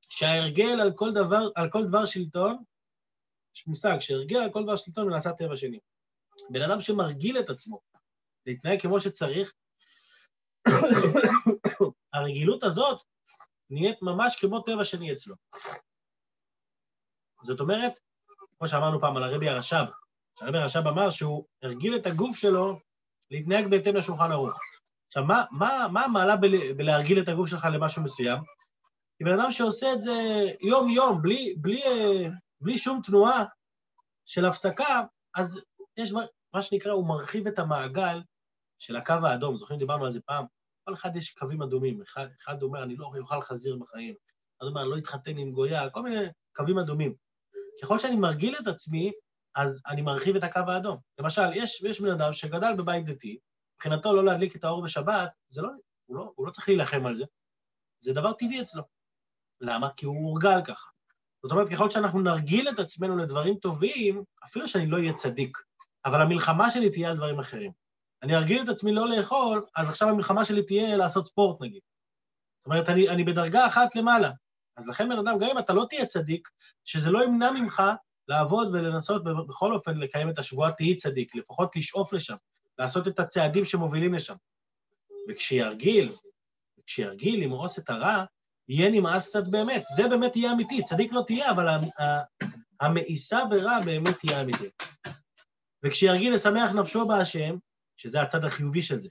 שההרגל 0.00 0.80
על 0.80 0.92
כל 0.94 1.12
דבר, 1.14 1.48
על 1.54 1.70
כל 1.70 1.84
דבר 1.88 2.06
שלטון, 2.06 2.62
יש 3.56 3.66
מושג 3.66 3.96
שהרגל 4.00 4.38
על 4.38 4.52
כל 4.52 4.62
דבר 4.62 4.76
שלטון 4.76 5.06
ונעשה 5.06 5.32
טבע 5.32 5.56
שני. 5.56 5.78
בן 6.50 6.62
אדם 6.62 6.80
שמרגיל 6.80 7.38
את 7.40 7.50
עצמו 7.50 7.80
להתנהג 8.46 8.82
כמו 8.82 9.00
שצריך, 9.00 9.52
הרגילות 12.14 12.62
הזאת 12.64 13.02
נהיית 13.70 14.02
ממש 14.02 14.36
כמו 14.40 14.60
טבע 14.60 14.84
שני 14.84 15.12
אצלו. 15.12 15.34
זאת 17.42 17.60
אומרת, 17.60 18.00
כמו 18.58 18.68
שאמרנו 18.68 19.00
פעם 19.00 19.16
על 19.16 19.24
הרבי 19.24 19.48
הרש"ב, 19.48 19.84
הרבי 20.40 20.58
הרש"ב 20.58 20.86
אמר 20.86 21.10
שהוא 21.10 21.44
הרגיל 21.62 21.96
את 21.96 22.06
הגוף 22.06 22.36
שלו 22.36 22.78
להתנהג 23.30 23.70
בהתאם 23.70 23.96
לשולחן 23.96 24.32
ערוך. 24.32 24.58
עכשיו, 25.06 25.24
מה, 25.24 25.44
מה, 25.50 25.88
מה 25.92 26.04
המעלה 26.04 26.36
בל, 26.36 26.72
בלהרגיל 26.72 27.22
את 27.22 27.28
הגוף 27.28 27.48
שלך 27.48 27.66
למשהו 27.72 28.02
מסוים? 28.02 28.38
כי 29.18 29.24
בן 29.24 29.40
אדם 29.40 29.50
שעושה 29.50 29.92
את 29.92 30.02
זה 30.02 30.46
יום-יום, 30.60 31.22
בלי, 31.22 31.54
בלי, 31.60 31.82
בלי 32.60 32.78
שום 32.78 33.00
תנועה 33.04 33.44
של 34.24 34.44
הפסקה, 34.44 35.02
אז 35.36 35.60
יש 35.96 36.12
מה 36.52 36.62
שנקרא, 36.62 36.92
הוא 36.92 37.08
מרחיב 37.08 37.46
את 37.46 37.58
המעגל 37.58 38.22
של 38.78 38.96
הקו 38.96 39.14
האדום. 39.24 39.56
זוכרים, 39.56 39.78
דיברנו 39.78 40.04
על 40.04 40.12
זה 40.12 40.20
פעם? 40.20 40.44
כל 40.84 40.94
אחד 40.94 41.16
יש 41.16 41.34
קווים 41.34 41.62
אדומים. 41.62 42.02
אחד, 42.02 42.26
אחד 42.42 42.62
אומר, 42.62 42.82
אני 42.82 42.96
לא 42.96 43.06
אוכל 43.06 43.42
חזיר 43.42 43.76
בחיים. 43.76 44.14
אחד 44.58 44.66
אומר, 44.66 44.82
אני 44.82 44.90
לא 44.90 44.98
אתחתן 44.98 45.36
עם 45.36 45.52
גויה, 45.52 45.90
כל 45.90 46.02
מיני 46.02 46.26
קווים 46.56 46.78
אדומים. 46.78 47.14
ככל 47.82 47.98
שאני 47.98 48.16
מרגיל 48.16 48.56
את 48.62 48.66
עצמי, 48.66 49.12
אז 49.54 49.82
אני 49.86 50.02
מרחיב 50.02 50.36
את 50.36 50.44
הקו 50.44 50.60
האדום. 50.68 50.98
למשל, 51.18 51.52
יש, 51.54 51.82
יש 51.82 52.00
בן 52.00 52.10
אדם 52.10 52.32
שגדל 52.32 52.74
בבית 52.76 53.04
דתי, 53.04 53.38
מבחינתו 53.76 54.16
לא 54.16 54.24
להדליק 54.24 54.56
את 54.56 54.64
האור 54.64 54.82
בשבת, 54.82 55.30
זה 55.48 55.62
לא, 55.62 55.68
הוא, 56.06 56.16
לא, 56.16 56.32
הוא 56.34 56.46
לא 56.46 56.50
צריך 56.50 56.68
להילחם 56.68 57.06
על 57.06 57.16
זה, 57.16 57.24
זה 57.98 58.12
דבר 58.12 58.32
טבעי 58.32 58.60
אצלו. 58.60 58.82
למה? 59.60 59.88
כי 59.96 60.06
הוא 60.06 60.14
מורגל 60.14 60.64
ככה. 60.64 60.88
זאת 61.42 61.52
אומרת, 61.52 61.68
ככל 61.68 61.90
שאנחנו 61.90 62.20
נרגיל 62.20 62.68
את 62.68 62.78
עצמנו 62.78 63.16
לדברים 63.16 63.54
טובים, 63.54 64.24
אפילו 64.44 64.68
שאני 64.68 64.86
לא 64.86 64.96
אהיה 64.96 65.12
צדיק, 65.14 65.58
אבל 66.04 66.22
המלחמה 66.22 66.70
שלי 66.70 66.90
תהיה 66.90 67.10
על 67.10 67.16
דברים 67.16 67.38
אחרים. 67.38 67.72
אני 68.22 68.36
ארגיל 68.36 68.62
את 68.62 68.68
עצמי 68.68 68.92
לא 68.92 69.08
לאכול, 69.08 69.66
אז 69.76 69.88
עכשיו 69.88 70.08
המלחמה 70.08 70.44
שלי 70.44 70.62
תהיה 70.62 70.96
לעשות 70.96 71.26
ספורט 71.26 71.62
נגיד. 71.62 71.80
זאת 72.60 72.66
אומרת, 72.66 72.88
אני, 72.88 73.08
אני 73.08 73.24
בדרגה 73.24 73.66
אחת 73.66 73.96
למעלה. 73.96 74.30
אז 74.76 74.88
לכן 74.88 75.08
בן 75.08 75.18
אדם, 75.18 75.38
גם 75.38 75.48
אם 75.50 75.58
אתה 75.58 75.72
לא 75.72 75.86
תהיה 75.88 76.06
צדיק, 76.06 76.48
שזה 76.84 77.10
לא 77.10 77.24
ימנע 77.24 77.50
ממך 77.50 77.82
לעבוד 78.28 78.68
ולנסות 78.72 79.24
בכל 79.24 79.74
אופן 79.74 79.98
לקיים 79.98 80.30
את 80.30 80.38
השבועה, 80.38 80.72
תהי 80.72 80.96
צדיק, 80.96 81.34
לפחות 81.34 81.76
לשאוף 81.76 82.12
לשם. 82.12 82.36
לעשות 82.78 83.08
את 83.08 83.18
הצעדים 83.18 83.64
שמובילים 83.64 84.14
לשם. 84.14 84.34
וכשירגיל, 85.28 86.12
כשירגיל 86.86 87.44
למרוס 87.44 87.78
את 87.78 87.90
הרע, 87.90 88.24
יהיה 88.68 88.90
נמאס 88.90 89.28
קצת 89.28 89.48
באמת. 89.48 89.84
זה 89.96 90.08
באמת 90.08 90.36
יהיה 90.36 90.52
אמיתי. 90.52 90.82
צדיק 90.82 91.12
לא 91.12 91.22
תהיה, 91.26 91.50
אבל 91.50 91.68
המאיסה 92.80 93.44
ברע 93.44 93.78
באמת 93.84 94.14
תהיה 94.18 94.40
אמיתית. 94.40 94.82
וכשירגיל 95.84 96.34
לשמח 96.34 96.72
נפשו 96.72 97.06
בהשם, 97.06 97.56
שזה 97.96 98.22
הצד 98.22 98.44
החיובי 98.44 98.82
של 98.82 99.00
זה, 99.00 99.08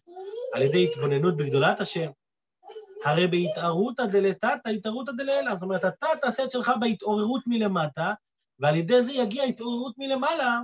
על 0.55 0.61
ידי 0.61 0.87
התבוננות 0.89 1.37
בגדולת 1.37 1.81
השם, 1.81 2.09
הרי 3.05 3.27
בהתערותא 3.27 4.05
דלתתא, 4.05 4.69
התערותא 4.69 5.11
דלעילא. 5.11 5.53
זאת 5.53 5.63
אומרת, 5.63 5.85
אתה 5.85 6.07
תעשה 6.21 6.43
את 6.43 6.51
שלך 6.51 6.71
בהתעוררות 6.79 7.43
מלמטה, 7.47 8.13
ועל 8.59 8.75
ידי 8.75 9.01
זה 9.01 9.11
יגיע 9.11 9.43
התעוררות 9.43 9.95
מלמעלה, 9.97 10.59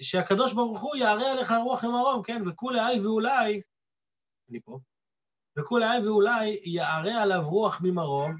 שהקדוש 0.00 0.52
ברוך 0.52 0.80
הוא 0.80 0.96
יערה 0.96 1.32
עליך 1.32 1.52
רוח 1.64 1.84
ממרום, 1.84 2.22
כן? 2.22 2.48
וכולי 2.48 2.80
איי 2.80 3.00
ואולי, 3.00 3.60
אני 4.50 4.60
פה, 4.60 4.78
וכולי 5.58 5.84
איי 5.84 6.08
ואולי 6.08 6.60
יערה 6.64 7.22
עליו 7.22 7.50
רוח 7.50 7.80
ממרום, 7.84 8.36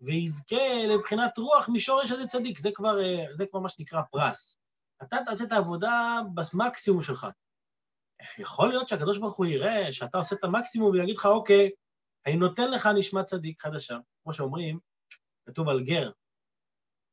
ויזכה 0.00 0.86
לבחינת 0.88 1.38
רוח 1.38 1.68
משורש 1.72 2.12
עדי 2.12 2.26
צדיק. 2.26 2.58
זה 2.58 2.70
כבר, 2.74 3.00
אה, 3.00 3.24
זה 3.32 3.46
כבר 3.46 3.60
מה 3.60 3.68
שנקרא 3.68 4.02
פרס. 4.10 4.58
אתה 5.02 5.16
תעשה 5.24 5.44
את 5.44 5.52
העבודה 5.52 6.20
במקסימום 6.34 7.02
שלך. 7.02 7.26
יכול 8.38 8.68
להיות 8.68 8.88
שהקדוש 8.88 9.18
ברוך 9.18 9.36
הוא 9.36 9.46
יראה 9.46 9.92
שאתה 9.92 10.18
עושה 10.18 10.36
את 10.36 10.44
המקסימום 10.44 10.90
ויגיד 10.90 11.16
לך, 11.16 11.26
אוקיי, 11.26 11.70
אני 12.26 12.36
נותן 12.36 12.70
לך 12.70 12.88
נשמת 12.98 13.24
צדיק 13.24 13.62
חדשה. 13.62 13.98
כמו 14.22 14.32
שאומרים, 14.32 14.78
כתוב 15.46 15.68
על 15.68 15.84
גר. 15.84 16.10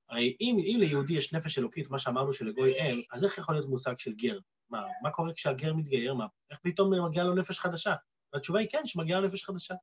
הרי 0.09 0.37
אם, 0.41 0.57
אם 0.59 0.77
ליהודי 0.79 1.13
יש 1.13 1.33
נפש 1.33 1.57
אלוקית, 1.57 1.89
מה 1.89 1.99
שאמרנו 1.99 2.33
שלגוי 2.33 2.73
אין, 2.73 3.01
אז 3.11 3.25
איך 3.25 3.37
יכול 3.37 3.55
להיות 3.55 3.69
מושג 3.69 3.99
של 3.99 4.13
גר? 4.13 4.39
מה, 4.69 4.87
מה 5.01 5.11
קורה 5.11 5.33
כשהגר 5.33 5.73
מתגייר? 5.73 6.13
מה, 6.13 6.25
איך 6.51 6.59
פתאום 6.63 7.05
מגיעה 7.05 7.25
לו 7.25 7.35
נפש 7.35 7.59
חדשה? 7.59 7.95
והתשובה 8.33 8.59
היא 8.59 8.69
כן, 8.69 8.85
שמגיעה 8.85 9.19
לו 9.19 9.27
נפש 9.27 9.43
חדשה. 9.43 9.73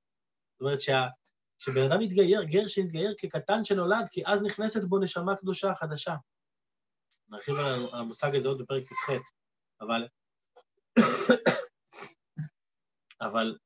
זאת 0.53 0.61
אומרת. 0.61 0.79
כשבן 1.61 1.83
אדם 1.83 2.01
מתגייר, 2.01 2.43
גר 2.43 2.67
שמתגייר 2.67 3.15
כקטן 3.19 3.65
שנולד, 3.65 4.07
כי 4.11 4.23
אז 4.27 4.43
נכנסת 4.43 4.85
בו 4.85 4.99
נשמה 4.99 5.37
קדושה 5.37 5.75
חדשה. 5.75 6.15
נרחיב 7.29 7.55
על 7.55 7.73
המושג 7.93 8.35
הזה 8.35 8.49
עוד 8.49 8.63
בפרק 8.63 8.83
י"ח, 8.83 9.11
אבל... 9.81 10.09
אבל 13.21 13.59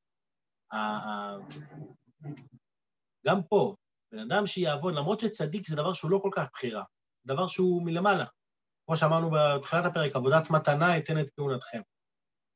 גם 3.26 3.42
פה, 3.48 3.74
בן 4.14 4.32
אדם 4.32 4.46
שיעבוד, 4.46 4.94
למרות 4.94 5.20
שצדיק 5.20 5.68
זה 5.68 5.76
דבר 5.76 5.92
שהוא 5.92 6.10
לא 6.10 6.18
כל 6.22 6.30
כך 6.32 6.44
בחירה, 6.52 6.82
דבר 7.26 7.46
שהוא 7.46 7.82
מלמעלה. 7.82 8.24
כמו 8.86 8.96
שאמרנו 8.96 9.30
בתחילת 9.30 9.84
הפרק, 9.84 10.16
עבודת 10.16 10.50
מתנה 10.50 10.98
אתן 10.98 11.20
את 11.20 11.26
כהונתכם. 11.36 11.80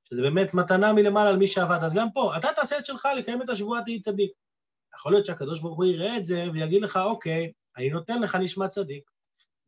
שזה 0.08 0.22
באמת 0.22 0.54
מתנה 0.54 0.92
מלמעלה 0.92 1.30
על 1.30 1.36
מי 1.36 1.46
שעבד. 1.46 1.78
אז 1.82 1.94
גם 1.94 2.08
פה, 2.12 2.36
אתה 2.36 2.48
תעשה 2.56 2.78
את 2.78 2.86
שלך 2.86 3.08
לקיים 3.18 3.42
את 3.42 3.48
השבועה, 3.48 3.84
תהי 3.84 4.00
צדיק. 4.00 4.32
יכול 4.94 5.12
להיות 5.12 5.26
שהקדוש 5.26 5.60
ברוך 5.60 5.76
הוא 5.76 5.84
יראה 5.84 6.16
את 6.16 6.24
זה 6.24 6.44
ויגיד 6.52 6.82
לך, 6.82 6.96
אוקיי, 6.96 7.52
אני 7.76 7.90
נותן 7.90 8.22
לך 8.22 8.34
נשמת 8.34 8.70
צדיק, 8.70 9.10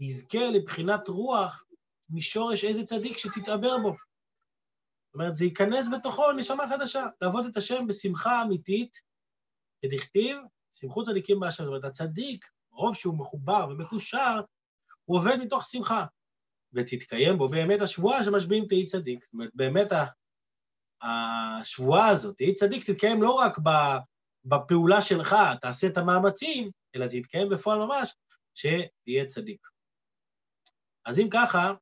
יזכה 0.00 0.50
לבחינת 0.50 1.08
רוח 1.08 1.64
משורש 2.10 2.64
איזה 2.64 2.84
צדיק 2.84 3.18
שתתעבר 3.18 3.78
בו. 3.78 3.90
זאת 3.90 5.14
אומרת, 5.14 5.36
זה 5.36 5.44
ייכנס 5.44 5.88
בתוכו 5.92 6.32
נשמה 6.32 6.68
חדשה, 6.68 7.06
לעבוד 7.20 7.46
את 7.46 7.56
השם 7.56 7.86
בשמחה 7.86 8.42
אמיתית, 8.42 8.96
כדכתיב, 9.82 10.36
שמחו 10.72 11.02
צדיקים 11.02 11.40
באשר. 11.40 11.64
זאת 11.64 11.68
אומרת, 11.68 11.84
הצדיק, 11.84 12.46
רוב 12.72 12.94
שהוא 12.94 13.18
מחובר 13.18 13.66
ומקושר, 13.70 14.40
הוא 15.04 15.18
עובד 15.18 15.36
מתוך 15.36 15.64
שמחה. 15.64 16.04
ותתקיים 16.72 17.38
בו 17.38 17.48
באמת 17.48 17.80
השבועה 17.80 18.24
שמשביעים 18.24 18.66
תהי 18.68 18.86
צדיק. 18.86 19.24
זאת 19.24 19.32
אומרת, 19.32 19.50
באמת 19.54 19.92
השבועה 21.02 22.08
הזאת, 22.08 22.36
תהי 22.36 22.54
צדיק, 22.54 22.90
תתקיים 22.90 23.22
לא 23.22 23.30
רק 23.30 23.58
בפעולה 24.44 25.00
שלך, 25.00 25.36
תעשה 25.62 25.86
את 25.86 25.98
המאמצים, 25.98 26.70
אלא 26.94 27.06
זה 27.06 27.16
יתקיים 27.16 27.48
בפועל 27.48 27.78
ממש, 27.78 28.14
שתהיה 28.54 29.26
צדיק. 29.26 29.66
אז 31.06 31.18
אם 31.18 31.28
ככה, 31.30 31.72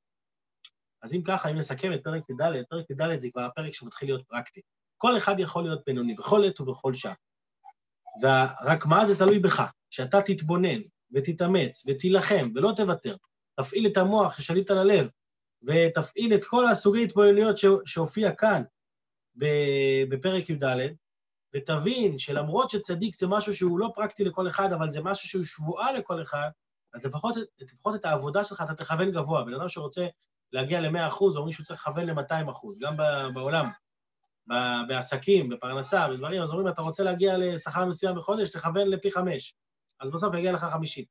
אז 1.02 1.14
אם 1.14 1.22
ככה, 1.22 1.50
אם 1.50 1.58
נסכם 1.58 1.92
את 1.92 2.00
פרק 2.04 2.22
י"ד, 2.30 2.64
פרק 2.70 2.90
י"ד 2.90 3.20
זה 3.20 3.28
כבר 3.32 3.42
הפרק 3.42 3.74
שמתחיל 3.74 4.08
להיות 4.08 4.26
פרקטי. 4.26 4.60
כל 4.96 5.16
אחד 5.16 5.34
יכול 5.38 5.62
להיות 5.62 5.82
בינוני, 5.86 6.14
בכל 6.14 6.44
עת 6.44 6.60
ובכל 6.60 6.94
שעה. 6.94 7.14
ורק 8.22 8.86
מה 8.86 9.06
זה 9.06 9.18
תלוי 9.18 9.38
בך, 9.38 9.62
שאתה 9.90 10.22
תתבונן 10.22 10.80
ותתאמץ 11.14 11.84
ותילחם 11.86 12.50
ולא 12.54 12.72
תוותר, 12.76 13.16
תפעיל 13.60 13.86
את 13.86 13.96
המוח 13.96 14.40
ששליט 14.40 14.70
על 14.70 14.78
הלב, 14.78 15.08
ותפעיל 15.62 16.34
את 16.34 16.44
כל 16.44 16.66
הסוגי 16.66 17.04
התבוננויות 17.04 17.56
שהופיע 17.84 18.32
כאן 18.32 18.62
בפרק 20.08 20.50
י"ד, 20.50 20.64
ותבין 21.54 22.18
שלמרות 22.18 22.70
שצדיק 22.70 23.16
זה 23.16 23.26
משהו 23.26 23.54
שהוא 23.54 23.78
לא 23.78 23.92
פרקטי 23.94 24.24
לכל 24.24 24.48
אחד, 24.48 24.72
אבל 24.72 24.90
זה 24.90 25.00
משהו 25.00 25.28
שהוא 25.28 25.44
שבועה 25.44 25.92
לכל 25.92 26.22
אחד, 26.22 26.48
אז 26.94 27.06
לפחות, 27.06 27.36
לפחות 27.58 27.94
את 27.94 28.04
העבודה 28.04 28.44
שלך 28.44 28.62
אתה 28.64 28.74
תכוון 28.74 29.10
גבוה. 29.10 29.44
בן 29.44 29.54
אדם 29.54 29.68
שרוצה 29.68 30.06
להגיע 30.52 30.80
ל-100 30.80 31.08
אחוז, 31.08 31.36
אומרים 31.36 31.52
שהוא 31.52 31.64
צריך 31.64 31.80
לכוון 31.80 32.06
ל-200 32.06 32.50
אחוז, 32.50 32.78
גם 32.78 32.96
בעולם, 33.34 33.70
בעסקים, 34.88 35.48
בפרנסה, 35.48 36.08
בדברים, 36.08 36.42
אז 36.42 36.50
אומרים, 36.50 36.68
אתה 36.68 36.82
רוצה 36.82 37.02
להגיע 37.02 37.38
לשכר 37.38 37.86
מסוים 37.86 38.16
בחודש, 38.16 38.50
תכוון 38.50 38.88
לפי 38.88 39.10
חמש. 39.10 39.54
אז 40.00 40.10
בסוף 40.10 40.34
יגיע 40.34 40.52
לך 40.52 40.64
50. 40.64 41.04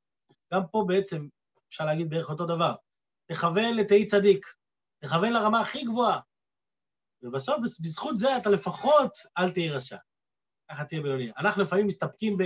גם 0.53 0.61
פה 0.71 0.83
בעצם, 0.87 1.27
אפשר 1.69 1.85
להגיד 1.85 2.09
בערך 2.09 2.29
אותו 2.29 2.45
דבר. 2.45 2.75
תכוון 3.25 3.75
לתהי 3.75 4.05
צדיק, 4.05 4.45
תכוון 4.99 5.33
לרמה 5.33 5.59
הכי 5.59 5.83
גבוהה. 5.83 6.19
ובסוף, 7.21 7.55
בזכות 7.59 8.17
זה 8.17 8.37
אתה 8.37 8.49
לפחות 8.49 9.17
אל 9.37 9.51
תהי 9.51 9.69
רשע. 9.69 9.97
ככה 10.71 10.85
תהיה 10.85 11.01
בינוני. 11.01 11.31
אנחנו 11.37 11.63
לפעמים 11.63 11.87
מסתפקים 11.87 12.37
ב... 12.37 12.43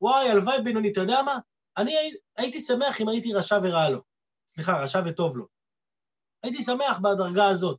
וואי, 0.00 0.30
הלוואי 0.30 0.62
בינוני, 0.62 0.92
אתה 0.92 1.00
יודע 1.00 1.22
מה? 1.22 1.38
אני 1.76 1.94
הייתי 2.36 2.60
שמח 2.60 3.00
אם 3.00 3.08
הייתי 3.08 3.34
רשע 3.34 3.58
ורע 3.62 3.88
לו. 3.88 4.02
סליחה, 4.48 4.82
רשע 4.82 5.02
וטוב 5.06 5.36
לו. 5.36 5.46
הייתי 6.42 6.62
שמח 6.62 6.98
בדרגה 6.98 7.48
הזאת. 7.48 7.78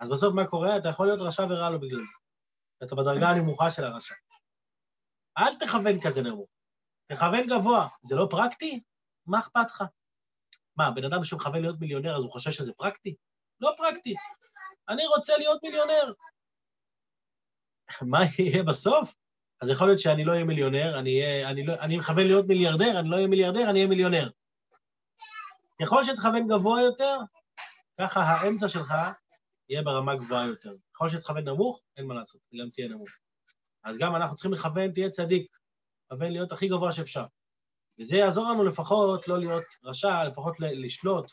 אז 0.00 0.10
בסוף 0.10 0.34
מה 0.34 0.46
קורה? 0.46 0.76
אתה 0.76 0.88
יכול 0.88 1.06
להיות 1.06 1.20
רשע 1.20 1.42
ורע 1.50 1.70
לו 1.70 1.80
בגלל 1.80 1.98
זה. 1.98 2.12
אתה 2.84 2.94
בדרגה 2.94 3.28
הנמוכה 3.28 3.70
של 3.70 3.84
הרשע. 3.84 4.14
אל 5.38 5.54
תכוון 5.58 6.00
כזה 6.00 6.22
נמוך, 6.22 6.48
תכוון 7.12 7.46
גבוה. 7.46 7.88
זה 8.02 8.16
לא 8.16 8.26
פרקטי? 8.30 8.80
מה 9.26 9.38
אכפת 9.38 9.66
לך? 9.70 9.84
מה, 10.76 10.90
בן 10.90 11.04
אדם 11.04 11.24
שמכוון 11.24 11.60
להיות 11.60 11.80
מיליונר, 11.80 12.16
אז 12.16 12.22
הוא 12.22 12.32
חושב 12.32 12.50
שזה 12.50 12.72
פרקטי? 12.72 13.14
לא 13.60 13.74
פרקטי. 13.76 14.14
אני 14.88 15.06
רוצה 15.06 15.36
להיות 15.36 15.62
מיליונר. 15.62 16.12
מה 18.02 18.18
יהיה 18.38 18.62
בסוף? 18.62 19.14
אז 19.60 19.70
יכול 19.70 19.86
להיות 19.86 20.00
שאני 20.00 20.24
לא 20.24 20.32
אהיה 20.32 20.44
מיליונר, 20.44 20.98
אני, 20.98 21.22
אהיה, 21.22 21.50
אני, 21.50 21.66
לא, 21.66 21.74
אני 21.74 21.96
מכוון 21.96 22.26
להיות 22.26 22.46
מיליארדר, 22.46 23.00
אני 23.00 23.08
לא 23.08 23.16
אהיה 23.16 23.26
מיליארדר, 23.26 23.70
אני 23.70 23.78
אהיה 23.78 23.86
מיליונר. 23.86 24.30
ככל 25.82 26.04
שתכוון 26.04 26.48
גבוה 26.48 26.82
יותר, 26.82 27.18
ככה 28.00 28.20
האמצע 28.20 28.68
שלך 28.68 28.94
יהיה 29.70 29.82
ברמה 29.82 30.16
גבוהה 30.16 30.46
יותר. 30.46 30.76
ככל 30.94 31.08
שתכוון 31.08 31.48
נמוך, 31.48 31.82
אין 31.96 32.06
מה 32.06 32.14
לעשות, 32.14 32.40
גם 32.60 32.70
תהיה 32.70 32.88
נמוך. 32.88 33.08
אז 33.84 33.98
גם 33.98 34.16
אנחנו 34.16 34.36
צריכים 34.36 34.52
לכוון, 34.52 34.92
תהיה 34.92 35.10
צדיק, 35.10 35.56
לכוון 36.06 36.32
להיות 36.32 36.52
הכי 36.52 36.68
גבוה 36.68 36.92
שאפשר. 36.92 37.24
וזה 38.00 38.16
יעזור 38.16 38.48
לנו 38.50 38.64
לפחות 38.64 39.28
לא 39.28 39.38
להיות 39.38 39.64
רשע, 39.84 40.24
לפחות 40.24 40.60
לשלוט, 40.60 41.32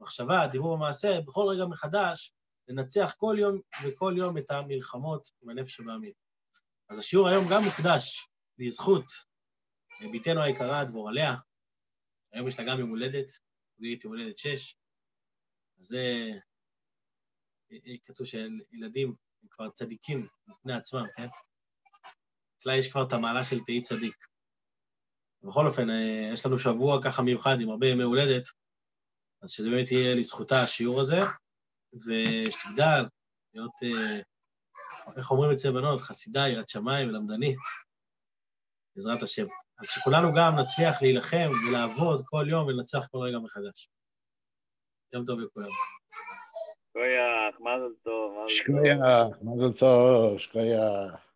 מחשבה, 0.00 0.46
דיבור 0.52 0.72
ומעשה, 0.72 1.20
בכל 1.20 1.46
רגע 1.48 1.66
מחדש, 1.66 2.34
לנצח 2.68 3.14
כל 3.16 3.36
יום 3.38 3.60
וכל 3.84 4.14
יום 4.16 4.38
את 4.38 4.50
המלחמות 4.50 5.28
עם 5.42 5.50
הנפש 5.50 5.74
שבעמית. 5.74 6.14
אז 6.88 6.98
השיעור 6.98 7.28
היום 7.28 7.44
גם 7.50 7.60
מוקדש 7.64 8.28
לזכות 8.58 9.04
בתנו 10.14 10.42
היקרה, 10.42 10.84
דבורה 10.84 11.12
לאה. 11.12 11.34
היום 12.32 12.48
יש 12.48 12.58
לה 12.58 12.66
גם 12.66 12.78
יום 12.78 12.90
הולדת, 12.90 13.32
חוגגת 13.76 14.04
יום 14.04 14.12
הולדת 14.12 14.38
שש. 14.38 14.76
אז 15.78 15.86
זה 15.86 16.04
כתוב 18.04 18.26
שילדים 18.26 19.14
הם 19.42 19.48
כבר 19.50 19.70
צדיקים 19.70 20.26
בפני 20.46 20.72
עצמם, 20.74 21.04
כן? 21.16 21.26
אצלה 22.56 22.76
יש 22.76 22.90
כבר 22.90 23.06
את 23.06 23.12
המעלה 23.12 23.44
של 23.44 23.60
תהי 23.66 23.82
צדיק. 23.82 24.26
בכל 25.42 25.66
אופן, 25.66 25.90
אה, 25.90 26.30
יש 26.32 26.46
לנו 26.46 26.58
שבוע 26.58 27.02
ככה 27.02 27.22
מיוחד 27.22 27.60
עם 27.60 27.70
הרבה 27.70 27.86
ימי 27.86 28.02
הולדת, 28.02 28.44
אז 29.42 29.50
שזה 29.50 29.70
באמת 29.70 29.90
יהיה 29.90 30.14
לזכותה 30.14 30.62
השיעור 30.62 31.00
הזה, 31.00 31.20
ושתגדל, 31.94 33.04
להיות, 33.54 33.72
אה, 33.82 34.20
איך 35.16 35.30
אומרים 35.30 35.50
אצל 35.52 35.72
בנות, 35.72 36.00
חסידה, 36.00 36.48
יראת 36.48 36.68
שמיים 36.68 37.08
ולמדנית, 37.08 37.58
בעזרת 38.96 39.22
השם. 39.22 39.46
אז 39.78 39.86
שכולנו 39.86 40.28
גם 40.36 40.52
נצליח 40.60 41.02
להילחם 41.02 41.46
ולעבוד 41.68 42.22
כל 42.24 42.46
יום 42.50 42.66
ולנצח 42.66 43.06
כל 43.10 43.18
רגע 43.18 43.38
מחדש. 43.38 43.88
יום 45.12 45.24
טוב 45.26 45.40
לכולם. 45.40 45.70
שכוייח, 46.90 47.60
מזל 47.60 47.94
טוב, 48.02 48.32
מזל 48.32 48.38
טוב. 48.38 48.48
שכוייח, 48.48 49.38
מזל 49.42 49.72
טוב, 49.78 50.38
שכוייח. 50.38 51.27